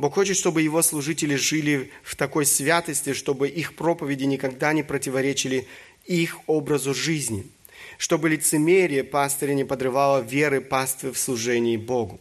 Бог 0.00 0.14
хочет, 0.14 0.38
чтобы 0.38 0.62
его 0.62 0.80
служители 0.80 1.34
жили 1.34 1.90
в 2.02 2.16
такой 2.16 2.46
святости, 2.46 3.12
чтобы 3.12 3.50
их 3.50 3.74
проповеди 3.74 4.24
никогда 4.24 4.72
не 4.72 4.82
противоречили 4.82 5.66
их 6.06 6.38
образу 6.46 6.94
жизни, 6.94 7.46
чтобы 7.98 8.30
лицемерие 8.30 9.04
пастыря 9.04 9.52
не 9.52 9.64
подрывало 9.64 10.22
веры 10.22 10.62
паствы 10.62 11.12
в 11.12 11.18
служении 11.18 11.76
Богу. 11.76 12.18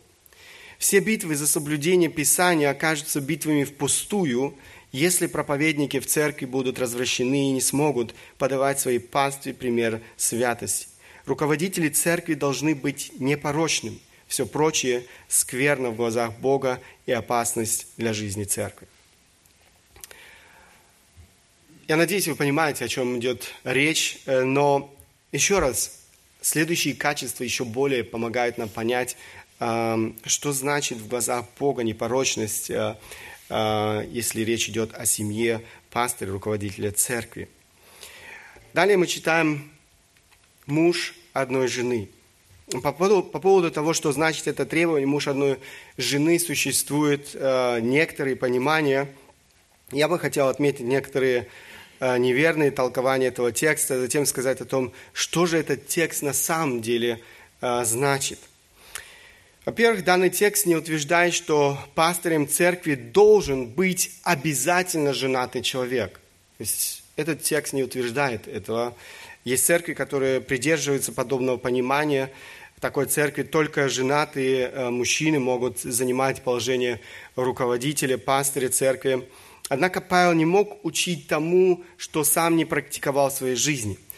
Все 0.78 1.00
битвы 1.00 1.38
за 1.38 1.48
соблюдение 1.48 2.10
Писания 2.10 2.70
окажутся 2.70 3.22
битвами 3.22 3.64
впустую, 3.64 4.56
если 4.92 5.28
проповедники 5.28 6.02
в 6.02 6.06
церкви 6.06 6.48
будут 6.48 6.80
развращены 6.80 7.48
и 7.48 7.54
не 7.54 7.62
смогут 7.62 8.14
подавать 8.38 8.82
своей 8.82 9.00
пастве 9.00 9.54
пример 9.54 10.02
святости. 10.18 10.88
Руководители 11.26 11.88
церкви 11.88 12.34
должны 12.34 12.76
быть 12.76 13.14
непорочным. 13.20 14.02
Все 14.30 14.46
прочее 14.46 15.06
скверно 15.28 15.90
в 15.90 15.98
глазах 15.98 16.34
Бога 16.36 16.80
и 17.06 17.12
опасность 17.12 17.88
для 17.98 18.14
жизни 18.14 18.46
церкви. 18.46 18.88
Я 21.90 21.98
надеюсь, 21.98 22.28
вы 22.28 22.36
понимаете, 22.36 22.86
о 22.86 22.88
чем 22.88 23.20
идет 23.20 23.52
речь, 23.66 24.20
э, 24.26 24.44
но 24.44 24.94
Еще 25.32 25.60
раз, 25.60 26.00
следующие 26.42 26.96
качества 26.96 27.44
еще 27.44 27.64
более 27.64 28.04
помогают 28.04 28.58
нам 28.58 28.68
понять, 28.68 29.16
что 29.60 30.54
значит 30.54 30.98
в 30.98 31.08
глазах 31.08 31.46
Бога 31.60 31.84
непорочность, 31.84 32.70
э, 32.70 32.96
э, 33.50 34.06
если 34.10 34.42
речь 34.42 34.70
идет 34.70 34.96
о 34.96 35.06
семье 35.06 35.62
пастыря, 35.92 36.32
руководителя 36.32 36.92
церкви. 36.92 37.50
Далее 38.74 38.96
мы 38.96 39.06
читаем 39.06 39.70
муж 40.66 41.14
одной 41.34 41.68
жены. 41.68 42.10
По 42.70 42.92
поводу, 42.92 43.24
по 43.24 43.40
поводу 43.40 43.72
того, 43.72 43.94
что 43.94 44.12
значит 44.12 44.48
это 44.48 44.66
требование 44.66 45.08
муж 45.08 45.28
одной 45.28 45.58
жены, 45.98 46.38
существует 46.38 47.32
э, 47.34 47.80
некоторые 47.82 48.36
понимания. 48.36 49.08
Я 49.92 50.08
бы 50.08 50.20
хотел 50.20 50.50
отметить 50.50 50.82
некоторые 50.82 51.48
э, 52.00 52.18
неверные 52.20 52.70
толкования 52.70 53.28
этого 53.28 53.52
текста, 53.52 53.96
а 53.96 54.00
затем 54.00 54.28
сказать 54.28 54.62
о 54.62 54.66
том, 54.66 54.94
что 55.14 55.48
же 55.48 55.58
этот 55.58 55.88
текст 55.88 56.22
на 56.22 56.34
самом 56.34 56.82
деле 56.82 57.20
э, 57.62 57.84
значит. 57.86 58.40
Во-первых, 59.66 60.04
данный 60.04 60.30
текст 60.30 60.68
не 60.68 60.76
утверждает, 60.76 61.34
что 61.34 61.78
пастырем 61.96 62.48
церкви 62.48 62.94
должен 62.94 63.66
быть 63.66 64.12
обязательно 64.24 65.12
женатый 65.14 65.64
человек. 65.64 66.20
То 66.58 66.64
есть 66.64 67.04
этот 67.16 67.42
текст 67.42 67.74
не 67.74 67.84
утверждает 67.84 68.48
этого. 68.48 68.96
Есть 69.44 69.66
церкви, 69.66 69.94
которые 69.94 70.42
придерживаются 70.42 71.12
подобного 71.12 71.58
понимания. 71.58 72.32
Такой 72.80 73.06
церкви 73.08 73.44
только 73.44 73.90
женатые 73.90 74.70
э, 74.70 74.90
мужчины 74.90 75.40
могут 75.40 75.80
занимать 75.80 76.42
положение 76.44 77.00
руководителя, 77.36 78.18
пастыря 78.18 78.70
церкви. 78.70 79.28
Однако 79.68 80.02
Павел 80.02 80.34
не 80.34 80.46
мог 80.46 80.84
учить 80.84 81.28
тому, 81.28 81.84
что 81.98 82.24
сам 82.24 82.56
не 82.56 82.66
практиковал 82.66 83.30
в 83.30 83.34
своей 83.34 83.56
жизни– 83.56 83.98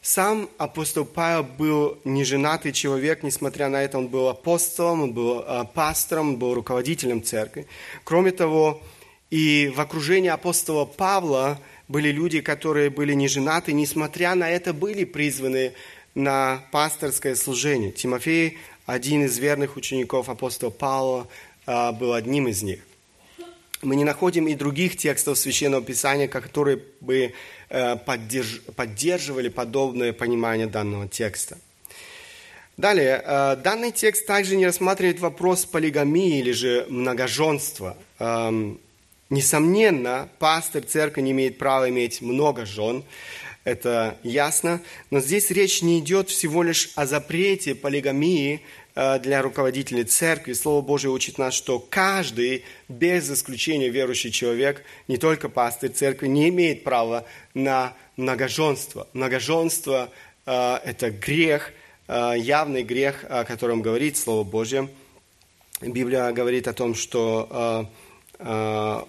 сам 0.00 0.48
апостол 0.58 1.04
Павел 1.04 1.42
был 1.42 1.98
неженатый 2.04 2.72
человек, 2.72 3.22
несмотря 3.22 3.68
на 3.68 3.82
это 3.82 3.98
он 3.98 4.08
был 4.08 4.28
апостолом, 4.28 5.02
он 5.02 5.12
был 5.12 5.40
э, 5.40 5.64
пастором, 5.74 6.30
он 6.30 6.36
был 6.36 6.54
руководителем 6.54 7.22
церкви. 7.22 7.66
Кроме 8.04 8.30
того, 8.30 8.80
и 9.30 9.72
в 9.74 9.80
окружении 9.80 10.30
апостола 10.30 10.84
Павла 10.84 11.60
были 11.88 12.10
люди, 12.10 12.40
которые 12.40 12.90
были 12.90 13.12
неженаты, 13.12 13.72
несмотря 13.72 14.34
на 14.34 14.48
это 14.48 14.72
были 14.72 15.04
призваны 15.04 15.72
на 16.14 16.62
пасторское 16.72 17.34
служение. 17.34 17.92
Тимофей, 17.92 18.58
один 18.86 19.24
из 19.24 19.38
верных 19.38 19.76
учеников 19.76 20.28
апостола 20.28 20.70
Павла, 20.70 21.28
э, 21.66 21.92
был 21.92 22.12
одним 22.12 22.48
из 22.48 22.62
них. 22.62 22.80
Мы 23.82 23.94
не 23.94 24.04
находим 24.04 24.48
и 24.48 24.54
других 24.54 24.96
текстов 24.96 25.38
Священного 25.38 25.82
Писания, 25.84 26.26
которые 26.26 26.82
бы 27.00 27.32
Э, 27.70 27.96
поддерживали 27.96 29.48
подобное 29.50 30.14
понимание 30.14 30.66
данного 30.66 31.06
текста. 31.06 31.58
Далее, 32.78 33.22
э, 33.22 33.56
данный 33.56 33.92
текст 33.92 34.26
также 34.26 34.56
не 34.56 34.64
рассматривает 34.64 35.20
вопрос 35.20 35.66
полигамии 35.66 36.38
или 36.38 36.52
же 36.52 36.86
многоженства. 36.88 37.98
Эм, 38.20 38.80
несомненно, 39.28 40.30
пастор 40.38 40.82
церкви 40.82 41.20
не 41.20 41.32
имеет 41.32 41.58
права 41.58 41.90
иметь 41.90 42.22
много 42.22 42.64
жен, 42.64 43.04
это 43.68 44.18
ясно, 44.22 44.80
но 45.10 45.20
здесь 45.20 45.50
речь 45.50 45.82
не 45.82 45.98
идет 45.98 46.30
всего 46.30 46.62
лишь 46.62 46.90
о 46.94 47.06
запрете 47.06 47.74
полигамии 47.74 48.62
Э, 49.00 49.20
для 49.20 49.42
руководителей 49.42 50.02
церкви. 50.02 50.54
Слово 50.54 50.82
Божие 50.82 51.12
учит 51.12 51.38
нас, 51.38 51.54
что 51.54 51.78
каждый, 51.78 52.64
без 52.88 53.30
исключения 53.30 53.90
верующий 53.90 54.32
человек, 54.32 54.82
не 55.06 55.18
только 55.18 55.48
пастырь 55.48 55.92
церкви, 55.92 56.26
не 56.26 56.48
имеет 56.48 56.82
права 56.82 57.24
на 57.54 57.94
многоженство. 58.16 59.06
Многоженство 59.12 60.10
э,– 60.46 60.78
это 60.84 61.12
грех, 61.12 61.72
э, 62.08 62.32
явный 62.38 62.82
грех, 62.82 63.24
о 63.28 63.44
котором 63.44 63.82
говорит 63.82 64.16
Слово 64.16 64.42
Божье. 64.42 64.88
Библия 65.80 66.32
говорит 66.32 66.66
о 66.66 66.72
том, 66.72 66.96
что 66.96 67.88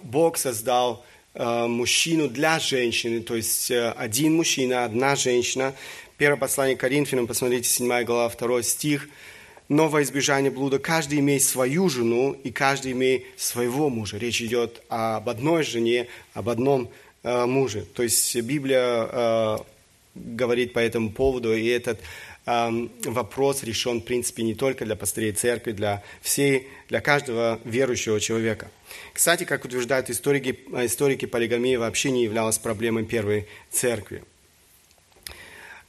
Бог 0.04 0.38
создал 0.38 1.04
мужчину 1.34 2.28
для 2.28 2.58
женщины, 2.58 3.20
то 3.20 3.36
есть 3.36 3.70
один 3.70 4.34
мужчина, 4.34 4.84
одна 4.84 5.14
женщина. 5.14 5.74
Первое 6.18 6.38
послание 6.38 6.76
Коринфянам, 6.76 7.26
посмотрите, 7.26 7.68
7 7.68 8.04
глава, 8.04 8.28
2 8.28 8.62
стих– 8.62 9.08
но 9.70 9.88
во 9.88 10.02
избежание 10.02 10.50
блуда 10.50 10.80
каждый 10.80 11.20
имеет 11.20 11.44
свою 11.44 11.88
жену 11.88 12.32
и 12.32 12.50
каждый 12.50 12.90
имеет 12.90 13.22
своего 13.36 13.88
мужа. 13.88 14.18
Речь 14.18 14.42
идет 14.42 14.82
об 14.88 15.28
одной 15.28 15.62
жене, 15.62 16.08
об 16.34 16.48
одном 16.48 16.90
э, 17.22 17.46
муже. 17.46 17.86
То 17.94 18.02
есть 18.02 18.34
Библия 18.34 19.08
э, 19.08 19.58
говорит 20.16 20.72
по 20.72 20.80
этому 20.80 21.10
поводу, 21.10 21.54
и 21.54 21.68
этот 21.68 22.00
э, 22.00 22.02
вопрос 22.46 23.62
решен, 23.62 24.00
в 24.00 24.04
принципе, 24.04 24.42
не 24.42 24.54
только 24.54 24.84
для 24.84 24.96
пастырей 24.96 25.32
церкви, 25.32 25.72
для 25.72 26.02
всей, 26.20 26.68
для 26.88 27.00
каждого 27.00 27.60
верующего 27.64 28.20
человека. 28.20 28.70
Кстати, 29.12 29.44
как 29.44 29.64
утверждают 29.64 30.10
историки, 30.10 30.58
историки 30.84 31.26
полигамия 31.26 31.78
вообще 31.78 32.10
не 32.10 32.24
являлась 32.24 32.58
проблемой 32.58 33.04
первой 33.04 33.46
церкви. 33.70 34.24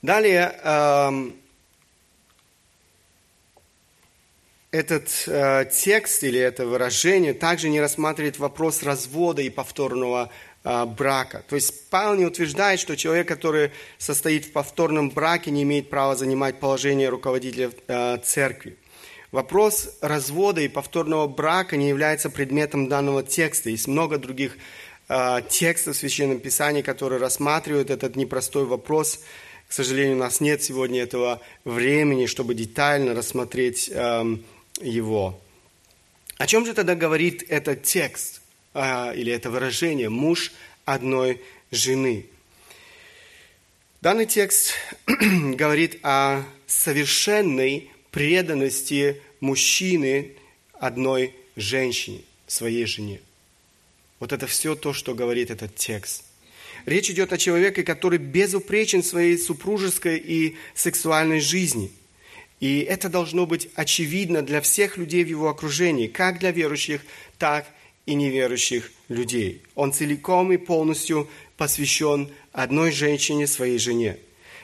Далее, 0.01 0.55
эм, 0.63 1.35
этот 4.71 5.25
э, 5.27 5.65
текст 5.71 6.23
или 6.23 6.39
это 6.39 6.65
выражение 6.65 7.34
также 7.34 7.67
не 7.67 7.81
рассматривает 7.81 8.39
вопрос 8.39 8.84
развода 8.84 9.41
и 9.41 9.49
повторного 9.49 10.29
э, 10.63 10.86
брака. 10.86 11.43
То 11.49 11.55
есть 11.55 11.89
Павел 11.89 12.15
не 12.15 12.25
утверждает, 12.25 12.79
что 12.79 12.95
человек, 12.95 13.27
который 13.27 13.71
состоит 13.97 14.45
в 14.45 14.51
повторном 14.53 15.10
браке, 15.10 15.51
не 15.51 15.63
имеет 15.63 15.89
права 15.89 16.15
занимать 16.15 16.60
положение 16.62 17.10
руководителя 17.10 17.71
э, 17.88 18.17
церкви. 18.23 18.77
Вопрос 19.34 19.97
развода 20.01 20.62
и 20.62 20.69
повторного 20.69 21.27
брака 21.27 21.75
не 21.75 21.89
является 21.89 22.29
предметом 22.29 22.88
данного 22.88 23.23
текста. 23.23 23.69
Есть 23.69 23.88
много 23.88 24.17
других 24.17 24.57
э, 25.10 25.41
текстов 25.49 25.97
в 25.97 25.99
Священном 25.99 26.39
Писании, 26.39 26.81
которые 26.81 27.19
рассматривают 27.19 27.89
этот 27.89 28.15
непростой 28.15 28.63
вопрос. 28.63 29.19
К 29.67 29.73
сожалению, 29.73 30.15
у 30.15 30.19
нас 30.19 30.39
нет 30.39 30.63
сегодня 30.63 31.01
этого 31.01 31.41
времени, 31.65 32.25
чтобы 32.25 32.55
детально 32.55 33.13
рассмотреть 33.13 33.89
э, 33.93 34.38
его. 34.82 35.39
О 36.38 36.48
чем 36.48 36.65
же 36.65 36.74
тогда 36.74 36.96
говорит 36.96 37.44
этот 37.50 37.84
текст 37.84 38.41
а, 38.74 39.13
или 39.13 39.32
это 39.32 39.50
выражение 39.50 40.10
«муж 40.10 40.52
одной 40.86 41.41
жены»? 41.70 42.26
Данный 44.02 44.26
текст 44.26 44.74
говорит 45.06 46.00
о 46.02 46.44
совершенной 46.65 47.91
преданности 48.10 49.22
мужчины 49.39 50.32
одной 50.74 51.36
женщине, 51.56 52.22
своей 52.48 52.86
жене. 52.86 53.22
Вот 54.20 54.32
это 54.32 54.48
все 54.48 54.76
то, 54.76 54.94
что 54.94 55.13
говорит 55.13 55.52
этот 55.52 55.76
текст. 55.76 56.24
Речь 56.86 57.12
идет 57.12 57.32
о 57.34 57.38
человеке, 57.38 57.84
который 57.84 58.17
безупречен 58.17 59.04
в 59.04 59.06
своей 59.06 59.38
супружеской 59.38 60.17
и 60.17 60.58
сексуальной 60.74 61.39
жизни– 61.39 61.91
и 62.62 62.82
это 62.82 63.10
должно 63.10 63.47
быть 63.47 63.69
очевидно 63.76 64.43
для 64.43 64.62
всех 64.62 64.95
людей 64.95 65.24
в 65.24 65.28
его 65.28 65.50
окружении, 65.50 66.08
как 66.08 66.39
для 66.39 66.52
верующих, 66.52 67.02
так 67.39 67.65
и 68.06 68.13
неверующих 68.13 68.91
людей. 69.10 69.63
Он 69.74 69.91
целиком 69.91 70.54
и 70.54 70.58
полностью 70.58 71.28
посвящен 71.58 72.30
одной 72.54 72.91
женщине, 72.91 73.47
своей 73.47 73.80
жене. 73.80 74.17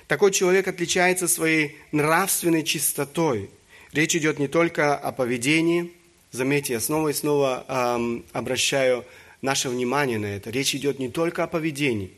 Такой 0.08 0.32
человек 0.32 0.68
отличается 0.68 1.28
своей 1.28 1.76
нравственной 1.92 2.64
чистотой. 2.64 3.50
Речь 3.92 4.16
идет 4.16 4.38
не 4.38 4.48
только 4.48 4.96
о 4.96 5.12
поведении. 5.12 5.92
Заметьте, 6.32 6.74
я 6.74 6.80
снова 6.80 7.10
и 7.10 7.14
снова 7.14 7.66
эм, 7.68 8.26
обращаю 8.32 9.06
наше 9.42 9.70
внимание 9.70 10.20
на 10.20 10.28
это. 10.28 10.52
Речь 10.52 10.76
идет 10.76 11.00
не 11.00 11.10
только 11.10 11.44
о 11.44 11.48
поведении, 11.48 12.12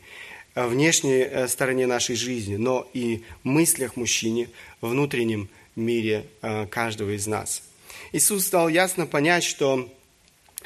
о 0.55 0.67
внешней 0.67 1.21
э, 1.21 1.47
стороне 1.47 1.87
нашей 1.87 2.15
жизни, 2.15 2.57
но 2.57 2.89
и 2.93 3.23
мыслях 3.43 3.95
мужчине, 3.95 4.49
внутреннем 4.81 5.49
мире 5.79 6.25
э, 6.41 6.67
каждого 6.67 7.15
из 7.15 7.27
нас. 7.27 7.63
Иисус 8.11 8.49
дал 8.49 8.69
ясно 8.69 9.05
понять, 9.05 9.43
что 9.43 9.91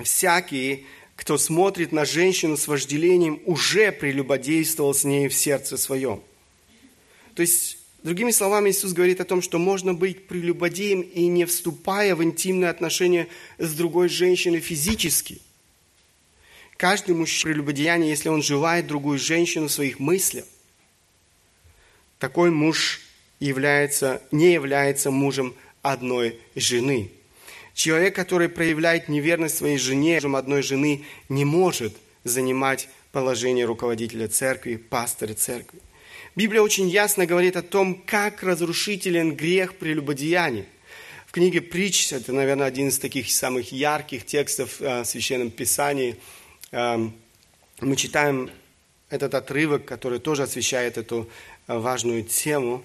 всякий, 0.02 0.86
кто 1.15 1.38
смотрит 1.38 1.91
на 1.91 2.06
женщину 2.06 2.58
с 2.58 2.67
вожделением, 2.67 3.41
уже 3.45 3.91
прелюбодействовал 3.91 4.93
с 4.93 5.04
ней 5.04 5.28
в 5.28 5.34
сердце 5.34 5.78
своем. 5.78 6.21
То 7.36 7.41
есть, 7.41 7.78
другими 8.04 8.32
словами, 8.32 8.69
Иисус 8.69 8.93
говорит 8.93 9.19
о 9.21 9.26
том, 9.26 9.41
что 9.41 9.60
можно 9.60 9.93
быть 9.93 10.28
прелюбодеем 10.28 11.02
и 11.02 11.28
не 11.28 11.45
вступая 11.45 12.15
в 12.15 12.23
интимные 12.23 12.69
отношения 12.69 13.28
с 13.58 13.73
другой 13.73 14.10
женщиной 14.10 14.60
физически. 14.60 15.41
Каждый 16.78 17.15
мужчина 17.15 17.54
прелюбодеяние, 17.54 18.10
если 18.10 18.30
он 18.30 18.41
желает 18.41 18.88
другую 18.88 19.19
женщину 19.19 19.67
в 19.67 19.71
своих 19.71 19.99
мыслях, 19.99 20.45
такой 22.19 22.52
муж 22.52 23.02
является, 23.45 24.21
не 24.32 24.53
является 24.53 25.12
мужем 25.12 25.53
одной 25.82 26.39
жены. 26.56 27.12
Человек, 27.73 28.15
который 28.15 28.49
проявляет 28.49 29.10
неверность 29.10 29.58
своей 29.58 29.77
жене, 29.77 30.19
мужем 30.19 30.36
одной 30.36 30.62
жены, 30.62 31.06
не 31.27 31.43
может 31.43 31.93
занимать 32.23 32.88
положение 33.12 33.65
руководителя 33.65 34.27
церкви, 34.27 34.77
пастора 34.77 35.34
церкви. 35.34 35.79
Библия 36.36 36.62
очень 36.62 36.88
ясно 36.88 37.25
говорит 37.25 37.56
о 37.58 37.62
том, 37.62 38.01
как 38.06 38.43
разрушителен 38.43 39.36
грех 39.36 39.75
прелюбодеяния. 39.75 40.65
В 41.27 41.32
книге 41.32 41.62
«Притч» 41.62 42.13
это, 42.13 42.32
наверное, 42.32 42.67
один 42.67 42.88
из 42.88 42.97
таких 42.97 43.29
самых 43.29 43.71
ярких 43.71 44.25
текстов 44.25 44.79
э, 44.79 45.01
в 45.01 45.06
Священном 45.06 45.51
Писании. 45.51 46.15
Э, 46.71 46.97
мы 47.82 47.95
читаем 47.95 48.49
этот 49.10 49.34
отрывок, 49.36 49.86
который 49.86 50.19
тоже 50.19 50.43
освещает 50.43 50.97
эту 50.97 51.29
э, 51.67 51.77
важную 51.77 52.23
тему. 52.23 52.84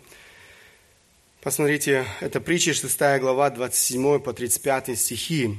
Посмотрите, 1.48 2.04
это 2.20 2.42
притча 2.42 2.74
6 2.74 2.98
глава, 3.20 3.48
27 3.48 4.18
по 4.18 4.34
35 4.34 4.98
стихи. 4.98 5.58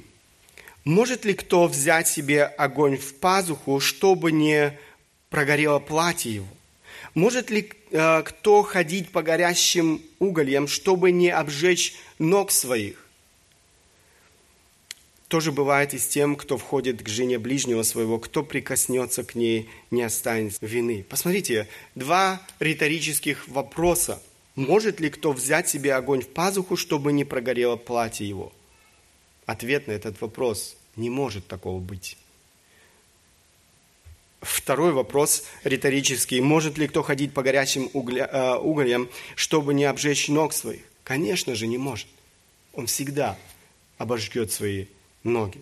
«Может 0.83 1.25
ли 1.25 1.33
кто 1.33 1.65
взять 1.65 2.07
себе 2.07 2.43
огонь 2.43 2.95
в 2.95 3.15
пазуху, 3.15 3.79
чтобы 3.79 4.31
не 4.31 4.77
прогорело 5.31 5.79
платье 5.79 6.35
его? 6.35 6.47
Может 7.15 7.49
ли 7.49 7.71
э, 7.89 8.21
кто 8.21 8.61
ходить 8.61 9.11
по 9.11 9.23
горящим 9.23 10.03
угольям, 10.19 10.67
чтобы 10.67 11.09
не 11.09 11.31
обжечь 11.31 11.95
ног 12.19 12.51
своих? 12.51 13.07
Тоже 15.27 15.51
бывает 15.51 15.95
и 15.95 15.97
с 15.97 16.07
тем, 16.07 16.35
кто 16.35 16.59
входит 16.59 17.01
к 17.01 17.07
жене 17.07 17.39
ближнего 17.39 17.81
своего, 17.81 18.19
кто 18.19 18.43
прикоснется 18.43 19.23
к 19.23 19.33
ней, 19.33 19.67
не 19.89 20.03
останется 20.03 20.63
вины. 20.63 21.03
Посмотрите, 21.09 21.67
два 21.95 22.39
риторических 22.59 23.47
вопроса. 23.47 24.21
Может 24.59 24.99
ли 24.99 25.09
кто 25.09 25.31
взять 25.31 25.69
себе 25.69 25.95
огонь 25.95 26.19
в 26.19 26.27
пазуху, 26.27 26.75
чтобы 26.75 27.13
не 27.13 27.23
прогорело 27.23 27.77
платье 27.77 28.27
его? 28.27 28.51
Ответ 29.45 29.87
на 29.87 29.93
этот 29.93 30.19
вопрос– 30.19 30.75
не 30.97 31.09
может 31.09 31.47
такого 31.47 31.79
быть. 31.79 32.17
Второй 34.41 34.91
вопрос 34.91 35.45
риторический. 35.63 36.41
Может 36.41 36.77
ли 36.77 36.89
кто 36.89 37.03
ходить 37.03 37.33
по 37.33 37.41
горячим 37.41 37.89
угля, 37.93 38.29
э, 38.29 38.55
угольям, 38.57 39.09
чтобы 39.37 39.73
не 39.73 39.85
обжечь 39.85 40.27
ног 40.27 40.51
своих? 40.51 40.81
Конечно 41.05 41.55
же, 41.55 41.65
не 41.65 41.77
может. 41.77 42.07
Он 42.73 42.85
всегда 42.85 43.37
обожгет 43.97 44.51
свои 44.51 44.87
ноги. 45.23 45.61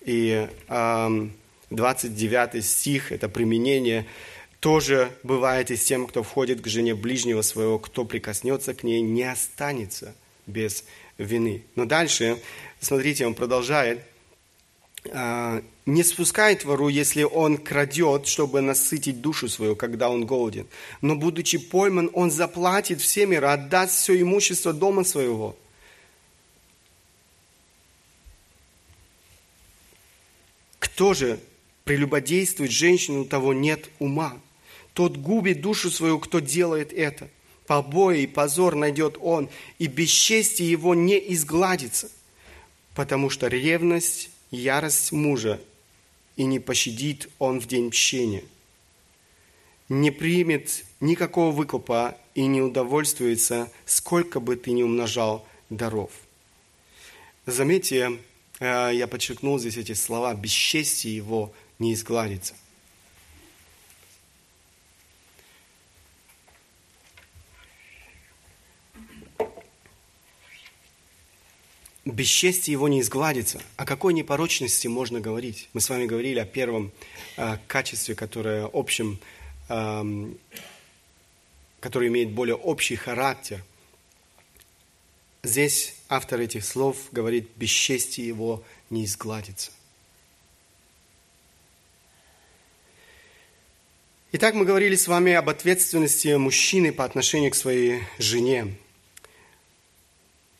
И 0.00 0.48
э, 0.66 1.28
29 1.70 2.64
стих, 2.64 3.12
это 3.12 3.28
применение, 3.28 4.06
тоже 4.62 5.12
бывает 5.22 5.70
и 5.70 5.76
с 5.76 5.84
тем, 5.84 6.06
кто 6.06 6.22
входит 6.22 6.62
к 6.62 6.68
жене 6.68 6.94
ближнего 6.94 7.42
своего, 7.42 7.78
кто 7.78 8.06
прикоснется 8.06 8.72
к 8.72 8.82
ней, 8.82 9.02
не 9.02 9.24
останется 9.24 10.14
без 10.46 10.84
вины. 11.18 11.64
Но 11.74 11.84
дальше, 11.84 12.40
смотрите, 12.80 13.26
он 13.26 13.34
продолжает– 13.34 14.00
а, 15.10 15.62
не 15.84 16.04
спускает 16.04 16.64
вору, 16.64 16.88
если 16.88 17.24
он 17.24 17.58
крадет, 17.58 18.26
чтобы 18.26 18.60
насытить 18.60 19.20
душу 19.20 19.48
свою, 19.48 19.74
когда 19.74 20.08
он 20.08 20.26
голоден. 20.26 20.68
Но, 21.00 21.16
будучи 21.16 21.58
пойман, 21.58 22.10
он 22.12 22.30
заплатит 22.30 23.00
все 23.00 23.26
миры, 23.26 23.48
отдаст 23.48 23.94
все 23.94 24.20
имущество 24.20 24.72
дома 24.72 25.02
своего. 25.02 25.56
Кто 30.78 31.14
же 31.14 31.40
прелюбодействует 31.84 32.70
женщину, 32.70 33.24
того 33.24 33.52
нет 33.52 33.88
ума. 33.98 34.40
Тот 34.94 35.16
губит 35.16 35.60
душу 35.60 35.90
свою, 35.90 36.18
кто 36.18 36.40
делает 36.40 36.92
это. 36.92 37.28
Побои 37.66 38.22
и 38.22 38.26
позор 38.26 38.74
найдет 38.74 39.16
он, 39.20 39.48
и 39.78 39.86
бесчестие 39.86 40.70
его 40.70 40.94
не 40.94 41.16
изгладится, 41.32 42.10
потому 42.94 43.30
что 43.30 43.46
ревность 43.46 44.30
ярость 44.50 45.12
мужа, 45.12 45.60
и 46.36 46.44
не 46.44 46.58
пощадит 46.58 47.30
он 47.38 47.60
в 47.60 47.66
день 47.66 47.86
мщения. 47.86 48.44
Не 49.88 50.10
примет 50.10 50.84
никакого 51.00 51.52
выкупа 51.52 52.16
и 52.34 52.46
не 52.46 52.60
удовольствуется, 52.62 53.70
сколько 53.86 54.40
бы 54.40 54.56
ты 54.56 54.72
ни 54.72 54.82
умножал 54.82 55.46
даров. 55.70 56.10
Заметьте, 57.46 58.18
э, 58.60 58.90
я 58.94 59.06
подчеркнул 59.06 59.58
здесь 59.58 59.76
эти 59.76 59.92
слова, 59.92 60.34
бесчестие 60.34 61.16
его 61.16 61.52
не 61.78 61.94
изгладится. 61.94 62.54
Бесчестие 72.04 72.72
его 72.72 72.88
не 72.88 73.00
изгладится. 73.00 73.60
О 73.76 73.84
какой 73.84 74.12
непорочности 74.12 74.86
можно 74.88 75.20
говорить? 75.20 75.68
Мы 75.72 75.80
с 75.80 75.88
вами 75.88 76.06
говорили 76.06 76.38
о 76.38 76.44
первом 76.44 76.92
э, 77.36 77.58
качестве, 77.66 78.14
которое 78.14 78.68
общем, 78.72 79.18
э, 79.68 80.32
которое 81.80 82.08
имеет 82.08 82.30
более 82.30 82.56
общий 82.56 82.96
характер. 82.96 83.62
Здесь 85.44 85.96
автор 86.08 86.40
этих 86.40 86.64
слов 86.64 86.96
говорит, 87.12 87.50
бесчестие 87.56 88.26
его 88.26 88.62
не 88.90 89.04
изгладится. 89.04 89.72
Итак, 94.34 94.54
мы 94.54 94.64
говорили 94.64 94.96
с 94.96 95.08
вами 95.08 95.32
об 95.32 95.50
ответственности 95.50 96.36
мужчины 96.36 96.92
по 96.92 97.04
отношению 97.04 97.50
к 97.50 97.54
своей 97.54 98.02
жене. 98.18 98.74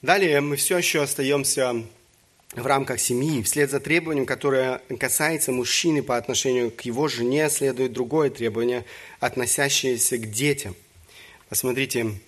Далее 0.03 0.41
мы 0.41 0.57
все 0.57 0.79
еще 0.79 1.03
остаемся 1.03 1.85
в 2.57 2.67
рамках 2.67 2.99
семьи. 2.99 3.41
Вслед 3.43 3.71
за 3.71 3.79
требованием, 3.79 4.27
которое 4.27 4.83
касается 4.99 5.53
мужчины 5.53 6.03
по 6.03 6.17
отношению 6.17 6.73
к 6.73 6.81
его 6.81 7.07
жене, 7.07 7.49
следует 7.49 7.93
другое 7.93 8.29
требование, 8.29 8.85
относящееся 9.21 10.19
к 10.19 10.29
детям. 10.29 10.75
Посмотрите, 11.49 12.19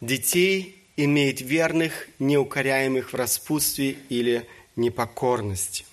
детей 0.00 0.82
имеет 0.96 1.40
верных, 1.40 2.08
неукоряемых 2.18 3.12
в 3.12 3.16
распутстве 3.16 3.96
или 4.08 4.44
непокорности. 4.74 5.84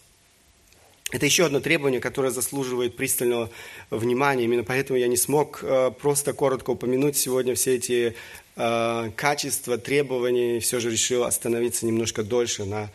Это 1.12 1.26
еще 1.26 1.48
одно 1.48 1.60
требование, 1.60 2.00
которое 2.00 2.30
заслуживает 2.30 2.96
пристального 2.96 3.50
внимания. 3.90 4.44
Именно 4.44 4.64
поэтому 4.64 5.00
я 5.00 5.08
не 5.08 5.18
смог 5.18 5.60
э, 5.64 5.92
просто 6.00 6.34
коротко 6.34 6.70
упомянуть 6.70 7.18
сегодня 7.18 7.56
все 7.56 7.76
эти 7.78 8.16
э, 8.56 9.12
качества, 9.16 9.80
требования, 9.80 10.60
все 10.60 10.80
же 10.80 10.92
решил 10.92 11.24
остановиться 11.24 11.88
немножко 11.88 12.22
дольше 12.22 12.66
на 12.66 12.92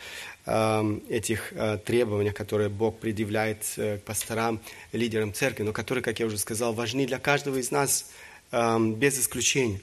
э, 0.47 0.99
этих 1.09 1.53
э, 1.55 1.79
требованиях, 1.85 2.35
которые 2.35 2.69
Бог 2.69 3.01
предъявляет 3.01 3.65
к 3.75 3.99
пасторам, 4.07 4.61
лидерам 4.93 5.35
церкви, 5.35 5.65
но 5.65 5.73
которые, 5.73 6.05
как 6.05 6.21
я 6.21 6.27
уже 6.27 6.39
сказал, 6.39 6.73
важны 6.73 7.07
для 7.09 7.19
каждого 7.19 7.57
из 7.57 7.73
нас 7.73 8.13
э, 8.53 8.79
без 8.79 9.19
исключения. 9.19 9.81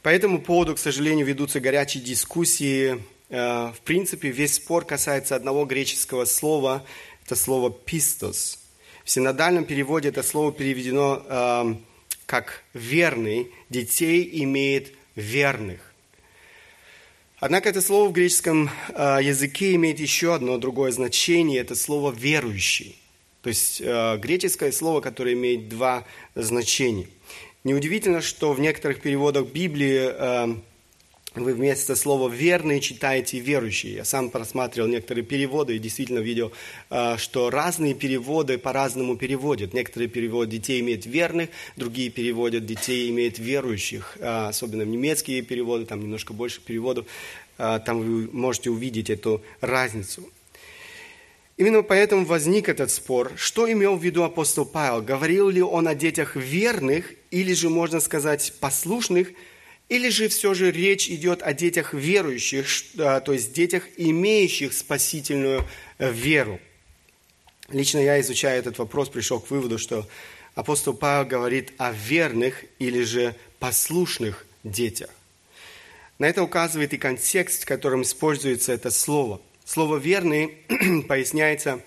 По 0.00 0.08
этому 0.08 0.40
поводу, 0.40 0.74
к 0.76 0.78
сожалению, 0.78 1.26
ведутся 1.26 1.60
горячие 1.60 2.02
дискуссии. 2.02 3.02
В 3.28 3.76
принципе, 3.84 4.30
весь 4.30 4.54
спор 4.54 4.86
касается 4.86 5.36
одного 5.36 5.66
греческого 5.66 6.24
слова, 6.24 6.82
это 7.28 7.36
слово 7.36 7.70
«пистос». 7.70 8.58
В 9.04 9.10
синодальном 9.10 9.66
переводе 9.66 10.08
это 10.08 10.22
слово 10.22 10.50
переведено 10.50 11.22
э, 11.28 11.74
как 12.24 12.64
верный, 12.72 13.50
детей 13.68 14.30
имеет 14.44 14.94
верных. 15.14 15.92
Однако 17.38 17.68
это 17.68 17.82
слово 17.82 18.08
в 18.08 18.12
греческом 18.12 18.70
э, 18.94 19.18
языке 19.20 19.74
имеет 19.74 20.00
еще 20.00 20.34
одно 20.34 20.56
другое 20.56 20.90
значение, 20.90 21.60
это 21.60 21.74
слово 21.74 22.12
верующий. 22.12 22.98
То 23.42 23.50
есть 23.50 23.82
э, 23.82 24.16
греческое 24.16 24.72
слово, 24.72 25.02
которое 25.02 25.34
имеет 25.34 25.68
два 25.68 26.06
значения. 26.34 27.08
Неудивительно, 27.62 28.22
что 28.22 28.54
в 28.54 28.60
некоторых 28.60 29.02
переводах 29.02 29.48
Библии 29.48 30.00
э, 30.00 30.56
вы 31.42 31.54
вместо 31.54 31.96
слова 31.96 32.28
«верный» 32.28 32.80
читаете 32.80 33.38
«верующий». 33.38 33.94
Я 33.94 34.04
сам 34.04 34.30
просматривал 34.30 34.88
некоторые 34.88 35.24
переводы 35.24 35.76
и 35.76 35.78
действительно 35.78 36.18
видел, 36.18 36.52
а, 36.90 37.16
что 37.18 37.50
разные 37.50 37.94
переводы 37.94 38.58
по-разному 38.58 39.16
переводят. 39.16 39.74
Некоторые 39.74 40.08
переводят 40.08 40.50
«детей 40.50 40.80
имеют 40.80 41.06
верных», 41.06 41.50
другие 41.76 42.10
переводят 42.10 42.66
«детей 42.66 43.10
имеют 43.10 43.38
верующих». 43.38 44.16
А, 44.20 44.48
особенно 44.48 44.82
немецкие 44.82 45.42
переводы, 45.42 45.86
там 45.86 46.00
немножко 46.00 46.32
больше 46.32 46.60
переводов, 46.60 47.06
а, 47.58 47.78
там 47.78 48.00
вы 48.00 48.28
можете 48.32 48.70
увидеть 48.70 49.10
эту 49.10 49.42
разницу. 49.60 50.28
Именно 51.56 51.82
поэтому 51.82 52.24
возник 52.24 52.68
этот 52.68 52.90
спор. 52.90 53.32
Что 53.36 53.70
имел 53.70 53.96
в 53.96 54.04
виду 54.04 54.22
апостол 54.22 54.64
Павел? 54.64 55.02
Говорил 55.02 55.48
ли 55.48 55.60
он 55.60 55.88
о 55.88 55.94
детях 55.94 56.36
верных 56.36 57.12
или 57.30 57.52
же, 57.52 57.68
можно 57.68 58.00
сказать, 58.00 58.54
послушных– 58.60 59.28
или 59.88 60.10
же 60.10 60.28
все 60.28 60.54
же 60.54 60.70
речь 60.70 61.08
идет 61.08 61.42
о 61.42 61.54
детях 61.54 61.94
верующих, 61.94 62.66
а, 62.98 63.20
то 63.20 63.32
есть 63.32 63.52
детях, 63.52 63.84
имеющих 63.96 64.72
спасительную 64.74 65.66
э, 65.98 66.12
веру? 66.12 66.60
Лично 67.70 67.98
я, 67.98 68.20
изучая 68.20 68.58
этот 68.58 68.78
вопрос, 68.78 69.08
пришел 69.08 69.40
к 69.40 69.50
выводу, 69.50 69.78
что 69.78 70.06
апостол 70.54 70.94
Павел 70.94 71.26
говорит 71.26 71.72
о 71.78 71.92
верных 71.92 72.64
или 72.78 73.02
же 73.02 73.34
послушных 73.58 74.46
детях. 74.64 75.10
На 76.18 76.26
это 76.26 76.42
указывает 76.42 76.92
и 76.92 76.98
контекст, 76.98 77.62
в 77.62 77.66
котором 77.66 78.02
используется 78.02 78.72
это 78.72 78.90
слово. 78.90 79.40
Слово 79.64 79.98
«верный» 79.98 80.58
поясняется 81.08 81.80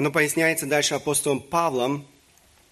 Оно 0.00 0.10
поясняется 0.10 0.64
дальше 0.64 0.94
апостолом 0.94 1.40
Павлом. 1.40 2.06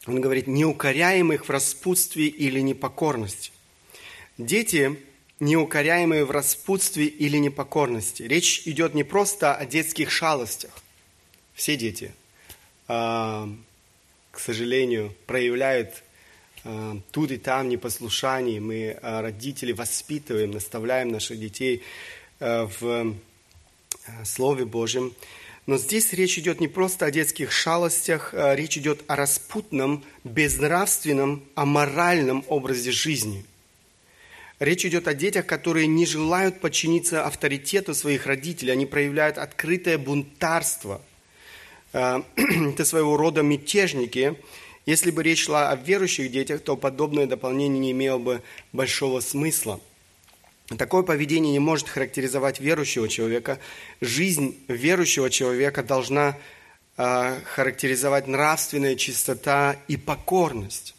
Он 0.06 0.18
говорит, 0.18 0.46
неукоряемых 0.46 1.44
в 1.44 1.50
распутстве 1.50 2.26
или 2.26 2.58
непокорности. 2.60 3.52
Дети, 4.38 4.98
неукоряемые 5.38 6.24
в 6.24 6.30
распутстве 6.30 7.04
или 7.04 7.36
непокорности. 7.36 8.22
Речь 8.22 8.62
идет 8.64 8.94
не 8.94 9.04
просто 9.04 9.54
о 9.54 9.66
детских 9.66 10.10
шалостях. 10.10 10.70
Все 11.52 11.76
дети, 11.76 12.14
а, 12.86 13.46
к 14.30 14.40
сожалению, 14.40 15.14
проявляют 15.26 16.02
а, 16.64 16.96
тут 17.10 17.30
и 17.30 17.36
там 17.36 17.68
непослушание. 17.68 18.58
Мы, 18.58 18.96
а, 19.02 19.20
родители, 19.20 19.72
воспитываем, 19.72 20.50
наставляем 20.50 21.10
наших 21.10 21.38
детей 21.38 21.82
в 22.40 23.14
Слове 24.24 24.64
Божьем. 24.64 25.12
Но 25.68 25.76
здесь 25.76 26.14
речь 26.14 26.38
идет 26.38 26.60
не 26.60 26.66
просто 26.66 27.04
о 27.04 27.10
детских 27.10 27.52
шалостях, 27.52 28.32
а 28.32 28.54
речь 28.54 28.78
идет 28.78 29.04
о 29.06 29.16
распутном, 29.16 30.02
безнравственном, 30.24 31.44
аморальном 31.54 32.42
образе 32.48 32.90
жизни. 32.90 33.44
Речь 34.60 34.86
идет 34.86 35.06
о 35.08 35.12
детях, 35.12 35.44
которые 35.44 35.86
не 35.86 36.06
желают 36.06 36.62
подчиниться 36.62 37.26
авторитету 37.26 37.94
своих 37.94 38.24
родителей, 38.24 38.72
они 38.72 38.86
проявляют 38.86 39.36
открытое 39.36 39.98
бунтарство. 39.98 41.02
Э, 41.92 42.22
это 42.36 42.86
своего 42.86 43.18
рода 43.18 43.42
мятежники. 43.42 44.36
Если 44.86 45.10
бы 45.10 45.22
речь 45.22 45.44
шла 45.44 45.68
о 45.68 45.76
верующих 45.76 46.30
детях, 46.30 46.62
то 46.62 46.78
подобное 46.78 47.26
дополнение 47.26 47.78
не 47.78 47.90
имело 47.90 48.16
бы 48.16 48.42
большого 48.72 49.20
смысла– 49.20 49.82
Такое 50.76 51.02
поведение 51.02 51.52
не 51.52 51.58
может 51.60 51.88
характеризовать 51.88 52.60
верующего 52.60 53.08
человека. 53.08 53.58
Жизнь 54.02 54.58
верующего 54.68 55.30
человека 55.30 55.82
должна 55.82 56.36
э, 56.98 57.40
характеризовать 57.54 58.26
нравственная 58.26 58.94
чистота 58.94 59.76
и 59.88 59.96
покорность. 59.96 60.94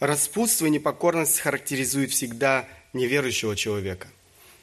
Распутство 0.00 0.66
и 0.66 0.70
непокорность 0.70 1.38
характеризуют 1.38 2.10
всегда 2.10 2.68
неверующего 2.92 3.54
человека. 3.54 4.08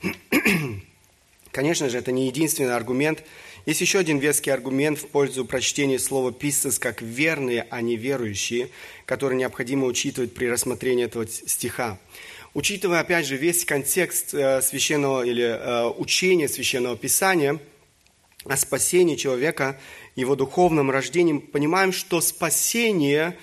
Конечно 1.52 1.90
же, 1.90 1.98
это 1.98 2.12
не 2.12 2.28
единственный 2.28 2.76
аргумент. 2.76 3.24
Есть 3.66 3.80
еще 3.80 4.00
один 4.00 4.20
веский 4.20 4.52
аргумент 4.52 5.00
в 5.00 5.08
пользу 5.08 5.46
прочтения 5.46 6.00
слова 6.00 6.34
«писцес» 6.34 6.80
как 6.80 7.02
«верные», 7.02 7.66
а 7.70 7.80
не 7.82 7.96
«верующие», 7.96 8.70
который 9.06 9.38
необходимо 9.38 9.88
учитывать 9.88 10.34
при 10.34 10.48
рассмотрении 10.48 11.06
этого 11.06 11.26
стиха. 11.26 11.98
Учитывая, 12.56 13.02
опять 13.02 13.26
же, 13.26 13.36
весь 13.36 13.66
контекст 13.66 14.34
э, 14.34 14.62
священного 14.62 15.24
или 15.24 15.44
э, 15.44 15.88
учения 15.90 16.48
священного 16.48 16.96
писания 16.96 17.60
о 18.46 18.56
спасении 18.56 19.18
человека, 19.18 19.78
его 20.16 20.38
духовном 20.38 20.90
рождении, 20.90 21.38
понимаем, 21.38 21.92
что 21.92 22.22
спасение 22.22 23.38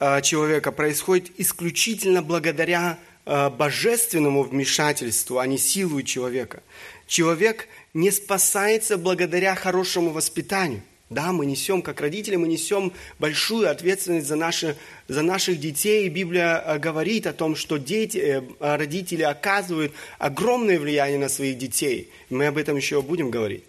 э, 0.00 0.22
человека 0.22 0.72
происходит 0.72 1.30
исключительно 1.36 2.22
благодаря 2.22 2.98
божественному 3.26 4.42
вмешательству, 4.42 5.38
а 5.38 5.46
не 5.46 5.58
силу 5.58 6.00
человека. 6.00 6.62
Человек 7.06 7.68
не 7.92 8.10
спасается 8.10 8.96
благодаря 8.96 9.54
хорошему 9.54 10.08
воспитанию– 10.08 10.80
да, 11.10 11.32
мы 11.32 11.46
несем, 11.46 11.80
как 11.80 12.00
родители, 12.00 12.36
мы 12.36 12.48
несем 12.48 12.92
большую 13.18 13.70
ответственность 13.70 14.26
за, 14.26 14.36
наши, 14.36 14.76
за 15.08 15.22
наших 15.22 15.58
детей. 15.58 16.06
И 16.06 16.10
Библия 16.10 16.58
э, 16.58 16.78
говорит 16.78 17.26
о 17.26 17.32
том, 17.32 17.56
что 17.56 17.78
дети, 17.78 18.18
э, 18.18 18.42
родители 18.60 19.22
оказывают 19.22 19.92
огромное 20.18 20.78
влияние 20.78 21.18
на 21.18 21.30
своих 21.30 21.56
детей. 21.56 22.10
Мы 22.28 22.46
об 22.46 22.58
этом 22.58 22.76
еще 22.76 23.00
будем 23.00 23.30
говорить. 23.30 23.64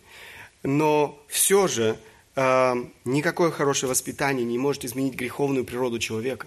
Но 0.63 1.17
все 1.29 1.67
же 1.67 1.97
э, 2.35 2.75
никакое 3.05 3.51
хорошее 3.51 3.89
воспитание 3.89 4.45
не 4.45 4.57
может 4.57 4.83
изменить 4.83 5.15
греховную 5.15 5.63
природу 5.63 5.97
человека. 5.97 6.45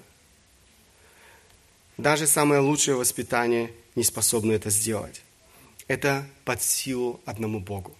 Даже 1.97 2.27
самое 2.27 2.61
лучшее 2.61 2.97
воспитание 2.97 3.71
не 3.95 4.05
способно 4.05 4.53
это 4.53 4.69
сделать. 4.69 5.23
Это 5.89 6.27
под 6.45 6.63
силу 6.63 7.21
одному 7.25 7.61
Богу. 7.61 7.97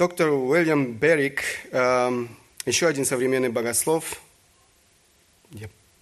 Доктор 0.00 0.30
Уильям 0.30 0.94
Беррик, 0.94 1.42
эм, 1.72 2.34
еще 2.64 2.86
один 2.86 3.04
современный 3.04 3.50
богослов, 3.50 4.22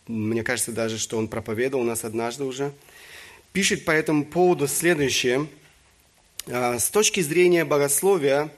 мне 0.07 0.45
кажется 0.45 0.71
даже, 0.71 0.99
что 0.99 1.19
он 1.19 1.27
проповедовал 1.27 1.83
у 1.83 1.85
нас 1.85 2.05
однажды 2.05 2.45
уже, 2.45 2.73
пишет 3.53 3.85
по 3.85 3.91
этому 3.91 4.25
поводу 4.25 4.69
следующее. 4.69 5.49
Э, 6.47 6.79
с 6.79 6.91
точки 6.91 7.23
зрения 7.23 7.65
богословия, 7.65 8.53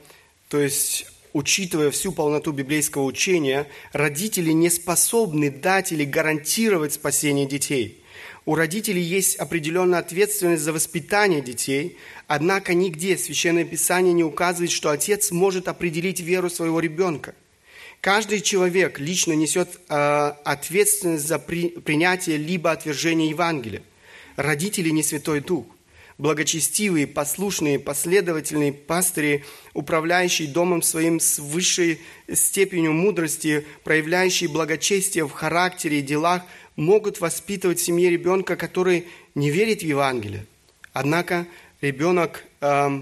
то 0.47 0.59
есть 0.59 1.07
учитывая 1.33 1.89
всю 1.89 2.11
полноту 2.11 2.51
библейского 2.51 3.01
учения, 3.01 3.67
родители 3.93 4.51
не 4.51 4.69
способны 4.69 5.49
дать 5.49 5.91
или 5.91 6.05
гарантировать 6.05 6.93
спасение 6.93 7.47
детей– 7.47 7.97
у 8.45 8.55
родителей 8.55 9.03
есть 9.03 9.35
определенная 9.35 9.99
ответственность 9.99 10.63
за 10.63 10.73
воспитание 10.73 11.41
детей, 11.41 11.97
однако 12.27 12.73
нигде 12.73 13.17
Священное 13.17 13.65
Писание 13.65 14.13
не 14.13 14.23
указывает, 14.23 14.71
что 14.71 14.89
отец 14.89 15.29
может 15.31 15.67
определить 15.67 16.19
веру 16.19 16.49
своего 16.49 16.79
ребенка. 16.79 17.35
Каждый 17.99 18.41
человек 18.41 18.99
лично 18.99 19.33
несет 19.33 19.79
э, 19.87 20.33
ответственность 20.43 21.27
за 21.27 21.37
при, 21.37 21.69
принятие 21.69 22.37
либо 22.37 22.71
отвержение 22.71 23.29
Евангелия. 23.29 23.83
Родители 24.37 24.89
не 24.89 25.03
Святой 25.03 25.41
Дух. 25.41 25.67
Благочестивые, 26.17 27.05
послушные, 27.05 27.79
последовательные 27.79 28.73
пастыри, 28.73 29.43
управляющие 29.73 30.47
домом 30.47 30.81
своим 30.81 31.19
с 31.19 31.37
высшей 31.39 32.01
степенью 32.31 32.93
мудрости, 32.93 33.65
проявляющие 33.83 34.49
благочестие 34.49 35.27
в 35.27 35.31
характере 35.31 35.99
и 35.99 36.01
делах– 36.01 36.41
могут 36.75 37.19
воспитывать 37.19 37.79
в 37.79 37.83
семье 37.83 38.09
ребенка, 38.09 38.55
который 38.55 39.07
не 39.35 39.49
верит 39.49 39.79
в 39.79 39.85
Евангелие. 39.85 40.45
Однако 40.93 41.47
ребенок 41.81 42.43
э, 42.59 43.01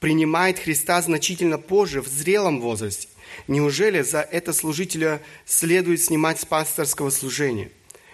принимает 0.00 0.58
Христа 0.58 1.00
значительно 1.02 1.58
позже, 1.58 2.00
в 2.00 2.08
зрелом 2.08 2.60
возрасте. 2.60 3.08
Неужели 3.46 4.02
за 4.02 4.20
это 4.20 4.52
служителя 4.52 5.20
следует 5.44 6.00
снимать 6.02 6.40
с 6.40 6.44
пасторского 6.44 7.10
служения? 7.10 7.70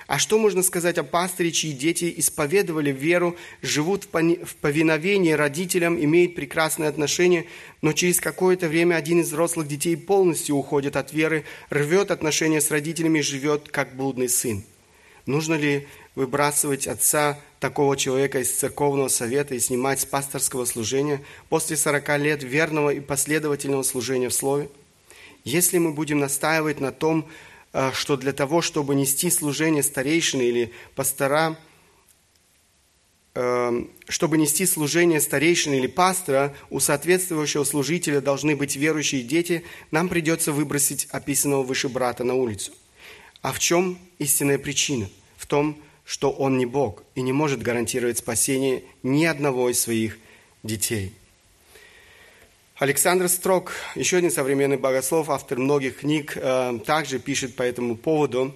А 0.06 0.18
что 0.18 0.38
можно 0.38 0.62
сказать 0.62 0.98
о 0.98 1.02
пастыре, 1.02 1.50
чьи 1.50 1.72
дети 1.72 2.12
исповедовали 2.18 2.92
веру, 2.92 3.36
живут 3.62 4.04
в 4.04 4.56
повиновении 4.56 5.32
родителям, 5.32 5.98
имеют 6.02 6.34
прекрасные 6.34 6.88
отношения, 6.88 7.46
но 7.80 7.92
через 7.92 8.20
какое-то 8.20 8.68
время 8.68 8.96
один 8.96 9.20
из 9.20 9.28
взрослых 9.28 9.66
детей 9.66 9.96
полностью 9.96 10.56
уходит 10.56 10.96
от 10.96 11.12
веры, 11.12 11.44
рвет 11.70 12.10
отношения 12.10 12.60
с 12.60 12.70
родителями 12.70 13.20
и 13.20 13.22
живет 13.22 13.68
как 13.70 13.96
блудный 13.96 14.28
сын? 14.28 14.62
Нужно 15.24 15.54
ли 15.54 15.88
выбрасывать 16.14 16.86
отца 16.86 17.40
такого 17.58 17.96
человека 17.96 18.40
из 18.40 18.50
церковного 18.50 19.08
совета 19.08 19.54
и 19.54 19.58
снимать 19.58 20.00
с 20.00 20.04
пасторского 20.04 20.66
служения 20.66 21.22
после 21.48 21.78
40 21.78 22.18
лет 22.18 22.42
верного 22.42 22.90
и 22.90 23.00
последовательного 23.00 23.84
служения 23.84 24.28
в 24.28 24.34
Слове? 24.34 24.68
Если 25.44 25.78
мы 25.78 25.92
будем 25.92 26.20
настаивать 26.20 26.80
на 26.80 26.92
том, 26.92 27.26
что 27.92 28.16
для 28.16 28.32
того, 28.32 28.62
чтобы 28.62 28.94
нести 28.94 29.30
служение 29.30 29.82
старейшины 29.82 30.42
или 30.42 30.72
пастора, 30.94 31.58
э, 33.34 33.84
чтобы 34.08 34.38
нести 34.38 34.64
служение 34.64 35.20
старейшины 35.20 35.74
или 35.74 35.88
пастора, 35.88 36.54
у 36.70 36.78
соответствующего 36.78 37.64
служителя 37.64 38.20
должны 38.20 38.54
быть 38.54 38.76
верующие 38.76 39.22
дети, 39.22 39.64
нам 39.90 40.08
придется 40.08 40.52
выбросить 40.52 41.08
описанного 41.10 41.64
выше 41.64 41.88
брата 41.88 42.22
на 42.22 42.34
улицу. 42.34 42.72
А 43.42 43.52
в 43.52 43.58
чем 43.58 43.98
истинная 44.18 44.58
причина? 44.58 45.10
В 45.36 45.46
том, 45.46 45.76
что 46.04 46.30
он 46.30 46.58
не 46.58 46.66
Бог 46.66 47.02
и 47.14 47.22
не 47.22 47.32
может 47.32 47.60
гарантировать 47.60 48.18
спасение 48.18 48.84
ни 49.02 49.24
одного 49.24 49.68
из 49.68 49.80
своих 49.80 50.18
детей– 50.62 51.12
Александр 52.76 53.28
Строк, 53.28 53.72
еще 53.94 54.16
один 54.16 54.32
современный 54.32 54.76
богослов, 54.76 55.30
автор 55.30 55.58
многих 55.60 55.98
книг, 55.98 56.32
э, 56.34 56.80
также 56.84 57.20
пишет 57.20 57.54
по 57.54 57.62
этому 57.62 57.96
поводу, 57.96 58.52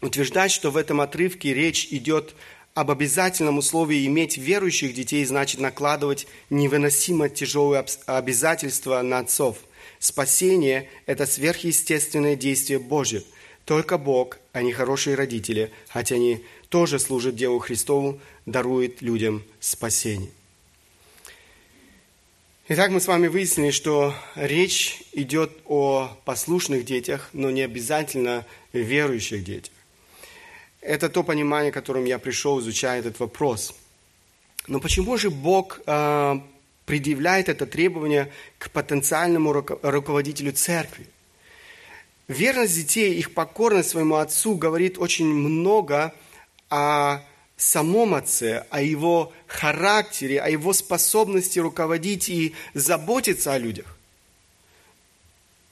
утверждает, 0.00 0.52
что 0.52 0.70
в 0.70 0.76
этом 0.76 1.00
отрывке 1.00 1.52
речь 1.52 1.88
идет 1.90 2.36
об 2.74 2.92
обязательном 2.92 3.58
условии 3.58 4.06
иметь 4.06 4.38
верующих 4.38 4.94
детей, 4.94 5.24
значит 5.24 5.60
накладывать 5.60 6.28
невыносимо 6.50 7.28
тяжелые 7.28 7.84
обязательства 8.06 9.02
на 9.02 9.18
отцов. 9.18 9.58
Спасение– 9.98 10.88
это 11.06 11.26
сверхъестественное 11.26 12.36
действие 12.36 12.78
Божье. 12.78 13.24
Только 13.64 13.98
Бог, 13.98 14.38
а 14.52 14.62
не 14.62 14.72
хорошие 14.72 15.16
родители, 15.16 15.72
хотя 15.88 16.14
они 16.14 16.44
тоже 16.68 17.00
служат 17.00 17.34
Делу 17.34 17.58
Христову, 17.58 18.20
дарует 18.46 19.02
людям 19.02 19.42
спасение. 19.58 20.30
Итак, 22.68 22.92
мы 22.92 23.00
с 23.00 23.08
вами 23.08 23.26
выяснили, 23.26 23.72
что 23.72 24.14
речь 24.36 25.02
идет 25.12 25.50
о 25.66 26.16
послушных 26.24 26.84
детях, 26.84 27.28
но 27.32 27.50
не 27.50 27.62
обязательно 27.62 28.46
верующих 28.72 29.42
детях. 29.42 29.72
Это 30.80 31.08
то 31.08 31.24
понимание, 31.24 31.72
к 31.72 31.74
которому 31.74 32.06
я 32.06 32.20
пришел, 32.20 32.60
изучая 32.60 33.00
этот 33.00 33.18
вопрос. 33.18 33.74
Но 34.68 34.78
почему 34.78 35.16
же 35.16 35.30
Бог 35.30 35.80
э, 35.84 36.40
предъявляет 36.86 37.48
это 37.48 37.66
требование 37.66 38.32
к 38.58 38.70
потенциальному 38.70 39.52
руководителю 39.52 40.52
церкви. 40.52 41.08
Верность 42.28 42.76
детей, 42.76 43.14
их 43.14 43.34
покорность 43.34 43.90
своему 43.90 44.14
отцу 44.16 44.54
говорит 44.54 44.98
очень 44.98 45.26
много 45.26 46.14
о 46.70 47.22
самом 47.62 48.14
отце, 48.14 48.66
о 48.70 48.82
его 48.82 49.32
характере, 49.46 50.40
о 50.40 50.48
его 50.48 50.72
способности 50.72 51.58
руководить 51.58 52.28
и 52.28 52.54
заботиться 52.74 53.52
о 53.52 53.58
людях. 53.58 53.96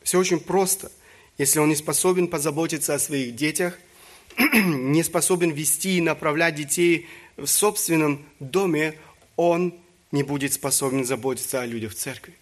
Все 0.03 0.19
очень 0.19 0.41
просто. 0.41 0.91
Если 1.39 1.59
он 1.59 1.69
не 1.69 1.77
способен 1.77 2.29
позаботиться 2.29 2.95
о 2.95 2.99
своих 2.99 3.35
детях, 3.35 3.79
не 4.39 5.03
способен 5.03 5.51
вести 5.51 5.99
и 5.99 6.01
направлять 6.01 6.55
детей 6.55 7.09
в 7.37 7.47
собственном 7.47 8.25
доме, 8.39 8.95
он 9.37 9.75
не 10.13 10.23
будет 10.23 10.53
способен 10.53 11.05
заботиться 11.05 11.61
о 11.61 11.67
людях 11.67 11.93
в 11.93 11.97
церкви. 11.97 12.35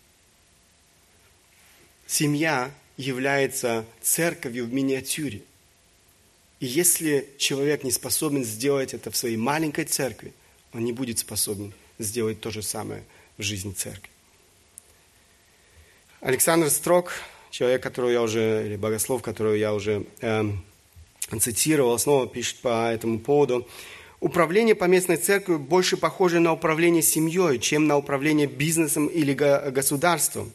Семья 2.07 2.71
является 2.97 3.85
церковью 4.01 4.67
в 4.67 4.73
миниатюре. 4.73 5.43
И 6.61 6.66
если 6.66 7.29
человек 7.38 7.85
не 7.85 7.90
способен 7.90 8.44
сделать 8.44 8.94
это 8.94 9.11
в 9.11 9.16
своей 9.16 9.37
маленькой 9.37 9.85
церкви, 9.85 10.33
он 10.73 10.85
не 10.85 10.92
будет 10.92 11.18
способен 11.18 11.73
сделать 11.99 12.40
то 12.40 12.51
же 12.51 12.62
самое 12.62 13.05
в 13.37 13.42
жизни 13.42 13.73
церкви. 13.73 14.11
Александр 16.21 16.68
Строк, 16.68 17.12
человек, 17.51 17.83
которого 17.83 18.11
я 18.11 18.23
уже, 18.23 18.66
или 18.66 18.77
богослов, 18.77 19.23
которого 19.23 19.55
я 19.55 19.73
уже 19.73 20.05
эм, 20.21 20.64
цитировал, 21.40 21.97
снова 21.99 22.27
пишет 22.27 22.59
по 22.59 22.90
этому 22.90 23.21
поводу. 23.21 23.68
Управление 24.21 24.75
по 24.75 24.87
местной 24.87 25.18
больше 25.59 25.97
похоже 25.97 26.40
на 26.40 26.53
управление 26.53 27.03
семьей, 27.03 27.61
чем 27.61 27.87
на 27.87 27.97
управление 27.97 28.49
бизнесом 28.49 29.07
или 29.07 29.33
государством. 29.33 30.53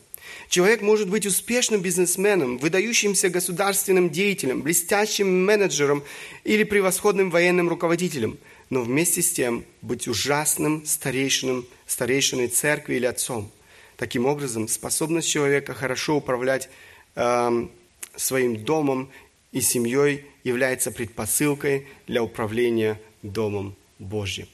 Человек 0.50 0.82
может 0.82 1.10
быть 1.10 1.26
успешным 1.26 1.82
бизнесменом, 1.82 2.58
выдающимся 2.60 3.30
государственным 3.30 4.10
деятелем, 4.10 4.62
блестящим 4.62 5.46
менеджером 5.46 6.04
или 6.44 6.64
превосходным 6.64 7.32
военным 7.32 7.70
руководителем, 7.70 8.38
но 8.70 8.82
вместе 8.82 9.22
с 9.22 9.32
тем 9.32 9.66
быть 9.82 10.08
ужасным 10.08 10.86
старейшином, 10.86 11.66
старейшиной 11.88 12.48
церкви 12.48 12.96
или 12.96 13.06
отцом. 13.06 13.52
Таким 13.98 14.26
образом, 14.26 14.68
способность 14.68 15.30
человека 15.30 15.74
хорошо 15.74 16.18
управлять 16.18 16.70
э, 17.16 17.68
своим 18.16 18.64
домом 18.64 19.10
и 19.52 19.62
семьей 19.62 20.26
является 20.44 20.92
предпосылкой 20.92 21.88
для 22.06 22.22
управления 22.24 23.02
домом 23.22 23.76
Божьим. 23.98 24.48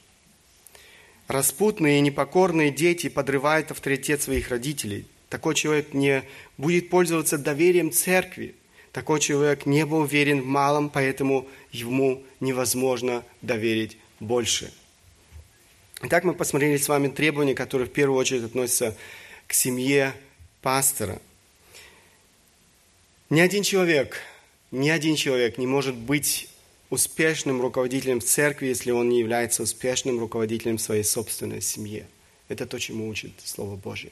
Распутные 1.26 1.98
и 1.98 2.00
непокорные 2.00 2.70
дети 2.70 3.08
подрывают 3.08 3.70
авторитет 3.70 4.22
своих 4.22 4.48
родителей– 4.48 5.06
такой 5.30 5.54
человек 5.54 5.94
не 5.94 6.24
будет 6.58 6.90
пользоваться 6.90 7.38
доверием 7.38 7.92
церкви. 7.92 8.56
Такой 8.92 9.20
человек 9.20 9.64
не 9.64 9.86
был 9.86 9.98
уверен 9.98 10.42
в 10.42 10.46
малом, 10.46 10.90
поэтому 10.90 11.46
ему 11.70 12.22
невозможно 12.40 13.24
доверить 13.40 13.96
больше. 14.18 14.72
Итак, 16.02 16.24
мы 16.24 16.34
посмотрели 16.34 16.76
с 16.76 16.88
вами 16.88 17.08
требования, 17.08 17.54
которые 17.54 17.86
в 17.86 17.92
первую 17.92 18.18
очередь 18.18 18.42
относятся 18.42 18.96
к 19.46 19.52
семье 19.52 20.12
пастора. 20.62 21.22
Ни 23.30 23.38
один 23.40 23.62
человек, 23.62 24.20
ни 24.72 24.88
один 24.88 25.14
человек 25.14 25.58
не 25.58 25.68
может 25.68 25.94
быть 25.94 26.48
успешным 26.90 27.62
руководителем 27.62 28.18
в 28.18 28.24
церкви, 28.24 28.66
если 28.66 28.90
он 28.90 29.08
не 29.08 29.20
является 29.20 29.62
успешным 29.62 30.18
руководителем 30.18 30.78
своей 30.78 31.04
собственной 31.04 31.62
семье. 31.62 32.08
Это 32.48 32.66
то, 32.66 32.80
чему 32.80 33.08
учит 33.08 33.30
Слово 33.44 33.76
Божье. 33.76 34.10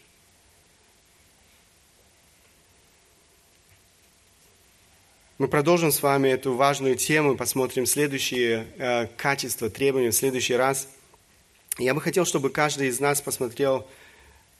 Мы 5.38 5.46
продолжим 5.46 5.92
с 5.92 6.02
вами 6.02 6.30
эту 6.30 6.54
важную 6.54 6.96
тему, 6.96 7.36
посмотрим 7.36 7.86
следующие 7.86 8.66
э, 8.76 9.06
качества, 9.16 9.70
требования 9.70 10.10
в 10.10 10.14
следующий 10.16 10.54
раз. 10.54 10.88
Я 11.78 11.94
бы 11.94 12.00
хотел, 12.00 12.24
чтобы 12.24 12.50
каждый 12.50 12.88
из 12.88 12.98
нас 12.98 13.20
посмотрел 13.20 13.86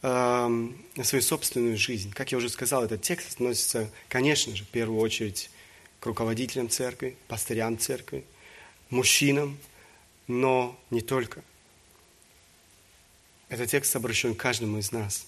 э, 0.03 0.69
свою 1.03 1.23
собственную 1.23 1.77
жизнь. 1.77 2.13
Как 2.13 2.31
я 2.31 2.39
уже 2.39 2.49
сказал, 2.49 2.85
этот 2.85 3.03
текст 3.03 3.33
относится, 3.33 3.91
конечно 4.09 4.55
же, 4.55 4.63
в 4.63 4.69
первую 4.69 5.01
очередь 5.01 5.51
к 5.99 6.07
руководителям 6.07 6.69
церкви, 6.69 7.17
пастырям 7.27 7.77
церкви, 7.77 8.25
мужчинам, 8.89 9.59
но 10.29 10.79
не 10.91 11.01
только. 11.01 11.43
Этот 13.49 13.69
текст 13.69 13.97
обращен 13.97 14.37
к 14.37 14.39
каждому 14.39 14.79
из 14.79 14.93
нас 14.93 15.27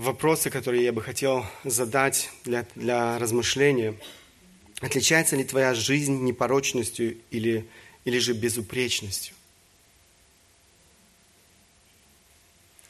вопросы, 0.00 0.50
которые 0.50 0.84
я 0.84 0.92
бы 0.92 1.02
хотел 1.02 1.44
задать 1.64 2.30
для, 2.44 2.66
для 2.74 3.18
размышления. 3.18 3.94
Отличается 4.80 5.36
ли 5.36 5.44
твоя 5.44 5.74
жизнь 5.74 6.22
непорочностью 6.22 7.18
или, 7.30 7.68
или 8.04 8.18
же 8.18 8.32
безупречностью? 8.32 9.34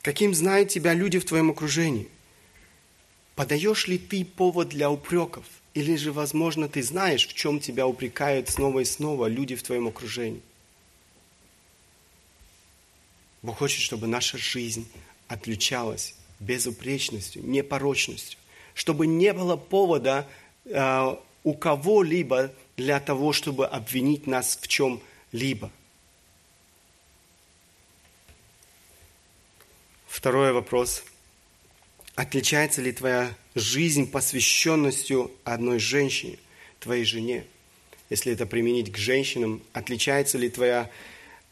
Каким 0.03 0.35
знают 0.35 0.71
тебя 0.71 0.95
люди 0.95 1.19
в 1.19 1.25
твоем 1.25 1.51
окружении? 1.51 2.09
Подаешь 3.35 3.87
ли 3.89 3.99
ты 3.99 4.25
повод 4.25 4.69
для 4.69 4.91
упреков? 4.91 5.45
Или 5.75 5.97
же, 5.97 6.13
возможно, 6.13 6.69
ты 6.69 6.83
знаешь, 6.83 7.27
в 7.27 7.35
чем 7.35 7.61
тебя 7.61 7.87
упрекают 7.87 8.49
снова 8.49 8.81
и 8.81 8.85
снова 8.85 9.27
люди 9.27 9.57
в 9.57 9.63
твоем 9.63 9.89
окружении? 9.89 10.43
Бог 13.43 13.59
хочет, 13.59 13.81
чтобы 13.81 14.07
наша 14.07 14.39
жизнь 14.39 14.89
отличалась 15.29 16.15
безупречностью, 16.41 17.47
непорочностью, 17.47 18.39
чтобы 18.75 19.07
не 19.07 19.33
было 19.33 19.57
повода 19.57 20.27
э, 20.65 21.17
у 21.45 21.55
кого-либо 21.55 22.53
для 22.77 22.99
того, 22.99 23.33
чтобы 23.33 23.67
обвинить 23.67 24.27
нас 24.27 24.59
в 24.61 24.67
чем-либо. 24.67 25.71
Второй 30.07 30.53
вопрос. 30.53 31.05
Отличается 32.15 32.83
ли 32.83 32.93
твоя 32.93 33.35
жизнь 33.55 34.11
посвященностью 34.11 35.31
одной 35.45 35.79
женщине, 35.79 36.39
твоей 36.81 37.05
жене? 37.05 37.47
Если 38.11 38.33
это 38.33 38.45
применить 38.45 38.93
к 38.93 38.97
женщинам, 38.97 39.63
отличается 39.73 40.37
ли 40.37 40.51
твоя 40.51 40.91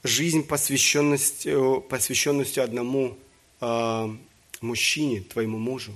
жизнь 0.03 0.47
посвященностью, 0.47 1.85
посвященностью 1.89 2.65
одному 2.65 3.17
э, 3.61 4.17
мужчине, 4.63 5.21
твоему 5.21 5.59
мужу. 5.59 5.93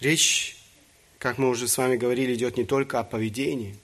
Речь, 0.00 0.56
как 1.18 1.38
мы 1.38 1.48
уже 1.48 1.68
с 1.68 1.78
вами 1.78 1.96
говорили, 1.96 2.34
идет 2.34 2.56
не 2.56 2.64
только 2.64 3.00
о 3.00 3.04
поведении. 3.04 3.76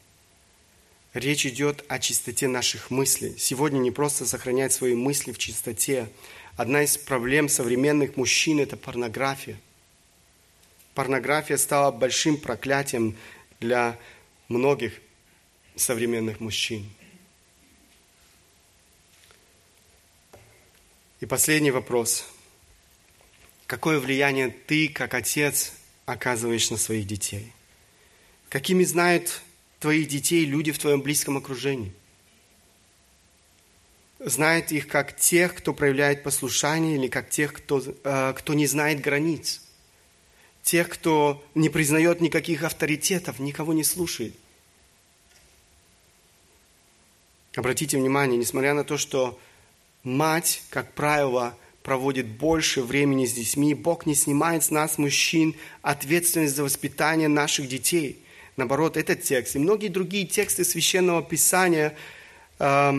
Речь 1.15 1.47
идет 1.47 1.85
о 1.89 1.99
чистоте 1.99 2.49
наших 2.49 2.91
мыслей. 2.91 3.35
Сегодня 3.39 3.79
не 3.79 3.91
просто 3.91 4.27
сохранять 4.27 4.73
свои 4.73 4.95
мысли 4.95 5.33
в 5.33 5.39
чистоте. 5.39 6.09
Одна 6.57 6.83
из 6.83 6.97
проблем 6.99 7.49
современных 7.49 8.17
мужчин– 8.17 8.61
это 8.61 8.77
порнография. 8.77 9.59
Порнография 10.95 11.57
стала 11.57 11.91
большим 11.91 12.37
проклятием 12.37 13.17
для 13.61 13.99
многих 14.49 15.01
современных 15.77 16.41
мужчин– 16.41 16.91
И 21.23 21.27
последний 21.27 21.71
вопрос. 21.71 22.27
Какое 23.69 24.01
влияние 24.01 24.49
ты, 24.49 24.89
как 24.89 25.15
отец, 25.15 25.73
оказываешь 26.05 26.69
на 26.73 26.77
своих 26.77 27.07
детей? 27.07 27.53
Какими 28.49 28.83
знают 28.83 29.41
твоих 29.79 30.09
детей 30.09 30.45
люди 30.45 30.73
в 30.73 30.81
твоем 30.81 31.01
близком 31.01 31.37
окружении? 31.37 31.93
Знают 34.19 34.73
их 34.73 34.89
как 34.89 35.17
тех, 35.17 35.55
кто 35.55 35.73
проявляет 35.73 36.25
послушание, 36.25 36.97
или 36.97 37.07
как 37.07 37.31
тех, 37.31 37.53
кто, 37.53 37.81
э, 37.81 38.35
кто 38.37 38.55
не 38.55 38.67
знает 38.67 39.01
границ? 39.01 39.63
Тех, 40.65 40.89
кто 40.89 41.47
не 41.55 41.69
признает 41.69 42.21
никаких 42.21 42.65
авторитетов, 42.65 43.39
никого 43.39 43.73
не 43.73 43.85
слушает? 43.85 44.35
Обратите 47.55 47.97
внимание, 47.97 48.37
несмотря 48.37 48.75
на 48.75 48.83
то, 48.83 48.99
что 48.99 49.39
Мать, 50.05 50.63
как 50.71 50.95
правило, 50.95 51.57
проводит 51.85 52.27
больше 52.27 52.83
времени 52.83 53.25
с 53.25 53.33
детьми. 53.35 53.75
Бог 53.75 54.05
не 54.05 54.15
снимает 54.15 54.65
с 54.65 54.71
нас, 54.71 54.99
мужчин, 54.99 55.55
ответственность 55.81 56.57
за 56.57 56.65
воспитание 56.65 57.29
наших 57.29 57.69
детей. 57.69 58.19
Наоборот, 58.57 58.97
этот 58.97 59.23
текст 59.23 59.57
и 59.57 59.61
многие 59.61 59.89
другие 59.89 60.27
тексты 60.27 60.65
Священного 60.65 61.23
Писания 61.23 61.95
э, 62.59 62.93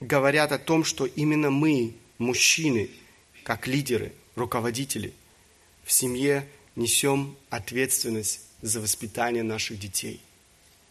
говорят 0.00 0.52
о 0.52 0.58
том, 0.58 0.84
что 0.84 1.06
именно 1.06 1.50
мы, 1.50 1.94
мужчины, 2.18 2.90
как 3.44 3.66
лидеры, 3.66 4.12
руководители, 4.34 5.14
в 5.84 5.92
семье 5.92 6.46
несем 6.74 7.36
ответственность 7.50 8.40
за 8.62 8.80
воспитание 8.80 9.44
наших 9.44 9.78
детей. 9.78 10.20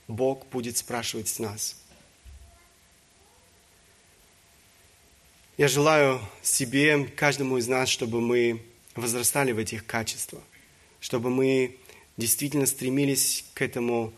Бог 0.07 0.47
будет 0.47 0.77
спрашивать 0.77 1.27
с 1.27 1.39
нас– 1.39 1.75
Я 5.55 5.67
желаю 5.67 6.19
себе, 6.41 7.05
каждому 7.05 7.57
из 7.57 7.67
нас, 7.67 7.87
чтобы 7.87 8.21
мы 8.21 8.63
возрастали 8.95 9.51
в 9.51 9.59
этих 9.59 9.85
качествах, 9.85 10.41
чтобы 10.99 11.29
мы 11.29 11.77
действительно 12.17 12.65
стремились 12.65 13.45
к 13.53 13.61
этому 13.61 14.11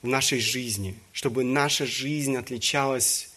в 0.00 0.06
нашей 0.06 0.38
жизни, 0.38 0.96
чтобы 1.12 1.42
наша 1.42 1.86
жизнь 1.86 2.36
отличалась 2.36 3.30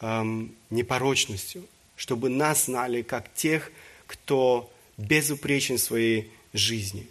эм, 0.00 0.54
непорочностью, 0.70 1.66
чтобы 1.96 2.30
нас 2.30 2.66
знали 2.66 3.02
как 3.02 3.32
тех, 3.34 3.70
кто 4.06 4.72
безупречен 4.96 5.76
в 5.76 5.82
своей 5.82 6.30
жизни. 6.54 7.06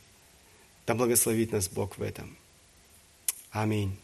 Да 0.87 0.95
благословит 0.95 1.51
нас 1.51 1.69
Бог 1.69 1.99
в 1.99 2.01
этом. 2.01 2.35
Аминь. 3.51 3.95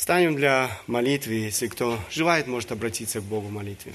Встанем 0.00 0.34
для 0.34 0.70
молитвы. 0.86 1.34
Если 1.34 1.66
кто 1.66 1.98
желает, 2.10 2.46
может 2.46 2.72
обратиться 2.72 3.20
к 3.20 3.24
Богу 3.24 3.48
в 3.48 3.52
молитве. 3.52 3.92